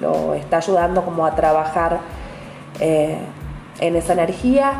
lo 0.00 0.34
está 0.34 0.58
ayudando 0.58 1.02
como 1.02 1.24
a 1.24 1.34
trabajar 1.34 2.00
eh, 2.80 3.18
en 3.80 3.96
esa 3.96 4.12
energía. 4.12 4.72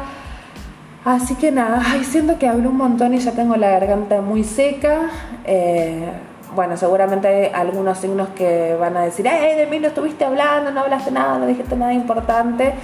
Así 1.09 1.37
que 1.37 1.51
nada, 1.51 1.81
ay, 1.87 2.05
siento 2.05 2.39
que 2.39 2.47
hablo 2.47 2.69
un 2.69 2.77
montón 2.77 3.15
y 3.15 3.19
ya 3.19 3.33
tengo 3.33 3.57
la 3.57 3.71
garganta 3.71 4.21
muy 4.21 4.45
seca. 4.45 5.09
Eh, 5.47 6.07
bueno, 6.55 6.77
seguramente 6.77 7.27
hay 7.27 7.51
algunos 7.55 7.97
signos 7.97 8.29
que 8.37 8.77
van 8.79 8.95
a 8.95 9.01
decir, 9.01 9.27
hey, 9.27 9.57
de 9.57 9.67
mí 9.69 9.79
no 9.79 9.89
estuviste 9.89 10.27
hablando, 10.27 10.71
no 10.71 10.81
hablaste 10.81 11.11
nada, 11.11 11.39
no 11.39 11.47
dijiste 11.47 11.77
nada 11.77 11.95
importante. 11.95 12.75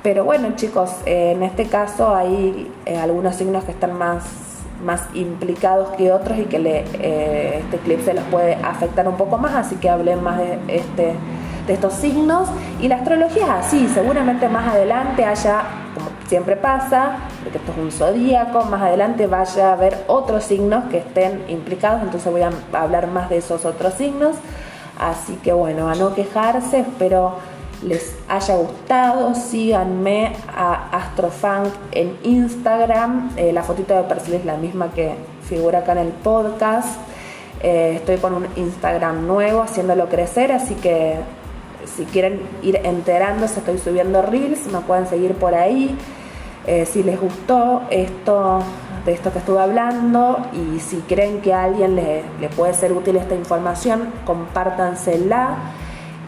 Pero 0.00 0.24
bueno, 0.24 0.54
chicos, 0.54 0.94
eh, 1.06 1.32
en 1.34 1.42
este 1.42 1.66
caso 1.66 2.14
hay 2.14 2.70
algunos 3.00 3.34
signos 3.34 3.64
que 3.64 3.72
están 3.72 3.98
más 3.98 4.22
más 4.84 5.02
implicados 5.14 5.90
que 5.96 6.12
otros 6.12 6.38
y 6.38 6.44
que 6.44 6.58
le, 6.58 6.84
eh, 6.94 7.58
este 7.60 7.76
eclipse 7.76 8.14
los 8.14 8.24
puede 8.24 8.54
afectar 8.54 9.08
un 9.08 9.16
poco 9.16 9.38
más, 9.38 9.54
así 9.54 9.76
que 9.76 9.88
hablé 9.88 10.16
más 10.16 10.38
de, 10.38 10.58
este, 10.68 11.14
de 11.66 11.72
estos 11.72 11.94
signos. 11.94 12.48
Y 12.80 12.88
la 12.88 12.96
astrología 12.96 13.44
es 13.44 13.66
así, 13.66 13.88
seguramente 13.88 14.48
más 14.48 14.72
adelante 14.72 15.24
haya, 15.24 15.62
siempre 16.32 16.56
pasa, 16.56 17.18
porque 17.42 17.58
esto 17.58 17.72
es 17.72 17.78
un 17.78 17.92
zodíaco, 17.92 18.64
más 18.64 18.80
adelante 18.80 19.26
vaya 19.26 19.68
a 19.68 19.72
haber 19.74 19.98
otros 20.06 20.44
signos 20.44 20.84
que 20.84 20.96
estén 20.96 21.44
implicados, 21.48 22.00
entonces 22.00 22.32
voy 22.32 22.40
a 22.40 22.50
hablar 22.72 23.06
más 23.08 23.28
de 23.28 23.36
esos 23.36 23.66
otros 23.66 23.92
signos. 23.92 24.36
Así 24.98 25.34
que 25.44 25.52
bueno, 25.52 25.90
a 25.90 25.94
no 25.94 26.14
quejarse, 26.14 26.80
espero 26.80 27.34
les 27.82 28.16
haya 28.30 28.56
gustado, 28.56 29.34
síganme 29.34 30.32
a 30.56 30.96
Astrofunk 30.96 31.68
en 31.90 32.16
Instagram. 32.22 33.32
Eh, 33.36 33.52
la 33.52 33.62
fotito 33.62 33.94
de 33.94 34.04
perfil 34.04 34.36
es 34.36 34.46
la 34.46 34.56
misma 34.56 34.90
que 34.90 35.14
figura 35.46 35.80
acá 35.80 35.92
en 35.92 35.98
el 35.98 36.12
podcast. 36.12 36.96
Eh, 37.62 37.96
estoy 37.96 38.16
con 38.16 38.32
un 38.32 38.46
Instagram 38.56 39.26
nuevo 39.26 39.60
haciéndolo 39.60 40.08
crecer, 40.08 40.50
así 40.50 40.76
que 40.76 41.16
si 41.84 42.06
quieren 42.06 42.40
ir 42.62 42.80
enterándose, 42.84 43.60
estoy 43.60 43.76
subiendo 43.76 44.22
reels, 44.22 44.66
me 44.72 44.80
pueden 44.80 45.06
seguir 45.06 45.34
por 45.34 45.54
ahí. 45.54 45.94
Eh, 46.66 46.86
si 46.86 47.02
les 47.02 47.20
gustó 47.20 47.82
esto 47.90 48.60
de 49.04 49.12
esto 49.12 49.32
que 49.32 49.40
estuve 49.40 49.60
hablando 49.60 50.38
y 50.52 50.78
si 50.78 50.98
creen 50.98 51.40
que 51.40 51.52
a 51.52 51.64
alguien 51.64 51.96
le, 51.96 52.22
le 52.40 52.48
puede 52.48 52.72
ser 52.72 52.92
útil 52.92 53.16
esta 53.16 53.34
información, 53.34 54.12
compártansela 54.24 55.56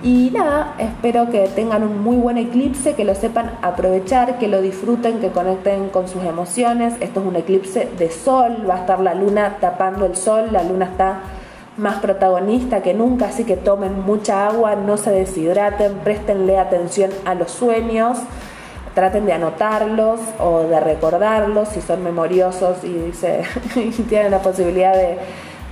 y 0.04 0.30
nada, 0.34 0.74
espero 0.78 1.30
que 1.30 1.48
tengan 1.48 1.82
un 1.82 2.02
muy 2.02 2.16
buen 2.16 2.36
eclipse, 2.36 2.92
que 2.94 3.06
lo 3.06 3.14
sepan 3.14 3.52
aprovechar, 3.62 4.38
que 4.38 4.48
lo 4.48 4.60
disfruten, 4.60 5.18
que 5.18 5.30
conecten 5.30 5.88
con 5.88 6.08
sus 6.08 6.22
emociones. 6.24 6.92
Esto 7.00 7.20
es 7.20 7.26
un 7.26 7.36
eclipse 7.36 7.88
de 7.96 8.10
sol, 8.10 8.68
va 8.68 8.74
a 8.74 8.80
estar 8.80 9.00
la 9.00 9.14
luna 9.14 9.56
tapando 9.60 10.04
el 10.04 10.14
sol, 10.14 10.48
la 10.52 10.62
luna 10.62 10.84
está 10.84 11.20
más 11.78 12.00
protagonista 12.00 12.82
que 12.82 12.92
nunca, 12.92 13.28
así 13.28 13.44
que 13.44 13.56
tomen 13.56 14.04
mucha 14.04 14.46
agua, 14.46 14.76
no 14.76 14.98
se 14.98 15.10
deshidraten, 15.10 15.94
préstenle 16.04 16.58
atención 16.58 17.10
a 17.24 17.34
los 17.34 17.50
sueños, 17.50 18.18
traten 18.94 19.26
de 19.26 19.32
anotarlos 19.32 20.20
o 20.38 20.60
de 20.62 20.80
recordarlos 20.80 21.68
si 21.68 21.80
son 21.80 22.02
memoriosos 22.02 22.84
y, 22.84 23.12
y 23.80 23.90
tienen 24.04 24.30
la 24.30 24.40
posibilidad 24.40 24.94
de 24.94 25.18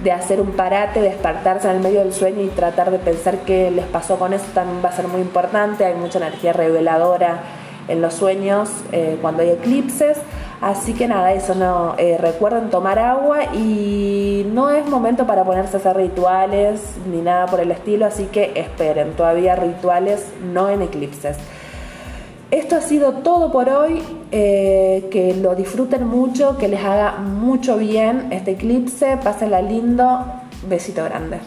de 0.03 0.13
hacer 0.13 0.41
un 0.41 0.53
parate, 0.53 1.01
despertarse 1.01 1.69
en 1.69 1.77
el 1.77 1.83
medio 1.83 2.01
del 2.01 2.13
sueño 2.13 2.43
y 2.43 2.49
tratar 2.49 2.91
de 2.91 2.99
pensar 2.99 3.39
qué 3.39 3.71
les 3.71 3.87
pasó 3.87 4.19
con 4.19 4.33
eso 4.33 4.47
también 4.55 4.85
va 4.85 4.89
a 4.89 4.93
ser 4.93 5.09
muy 5.09 5.21
importante. 5.21 5.85
Hay 5.85 5.95
mucha 5.95 6.19
energía 6.19 6.53
reveladora 6.53 7.43
en 7.89 8.01
los 8.01 8.15
sueños 8.15 8.71
eh, 8.91 9.19
cuando 9.21 9.43
hay 9.43 9.51
eclipses. 9.51 10.19
Así 10.61 10.95
que 10.95 11.09
nada, 11.09 11.33
eso 11.33 11.55
no. 11.55 11.95
Eh, 11.99 12.19
recuerden 12.19 12.71
tomar 12.71 12.99
agua 12.99 13.53
y 13.55 14.47
no 14.53 14.71
es 14.71 14.87
momento 14.87 15.27
para 15.27 15.45
ponerse 15.45 15.77
a 15.77 15.81
hacer 15.81 15.97
rituales 15.97 16.81
ni 17.11 17.21
nada 17.21 17.47
por 17.47 17.61
el 17.61 17.71
estilo, 17.73 18.07
así 18.07 18.27
que 18.27 18.53
esperen, 18.55 19.13
todavía 19.15 19.57
rituales 19.57 20.25
no 20.53 20.69
en 20.69 20.83
eclipses. 20.83 21.37
Esto 22.53 22.77
ha 22.77 22.83
sido 22.83 23.13
todo 23.15 23.51
por 23.51 23.71
hoy. 23.71 24.03
Eh, 24.31 25.09
que 25.11 25.35
lo 25.35 25.55
disfruten 25.55 26.07
mucho, 26.07 26.59
que 26.59 26.69
les 26.69 26.85
haga 26.85 27.13
mucho 27.13 27.79
bien 27.79 28.31
este 28.31 28.51
eclipse. 28.53 29.17
Pásenla 29.17 29.63
lindo. 29.63 30.27
Besito 30.69 31.03
grande. 31.03 31.41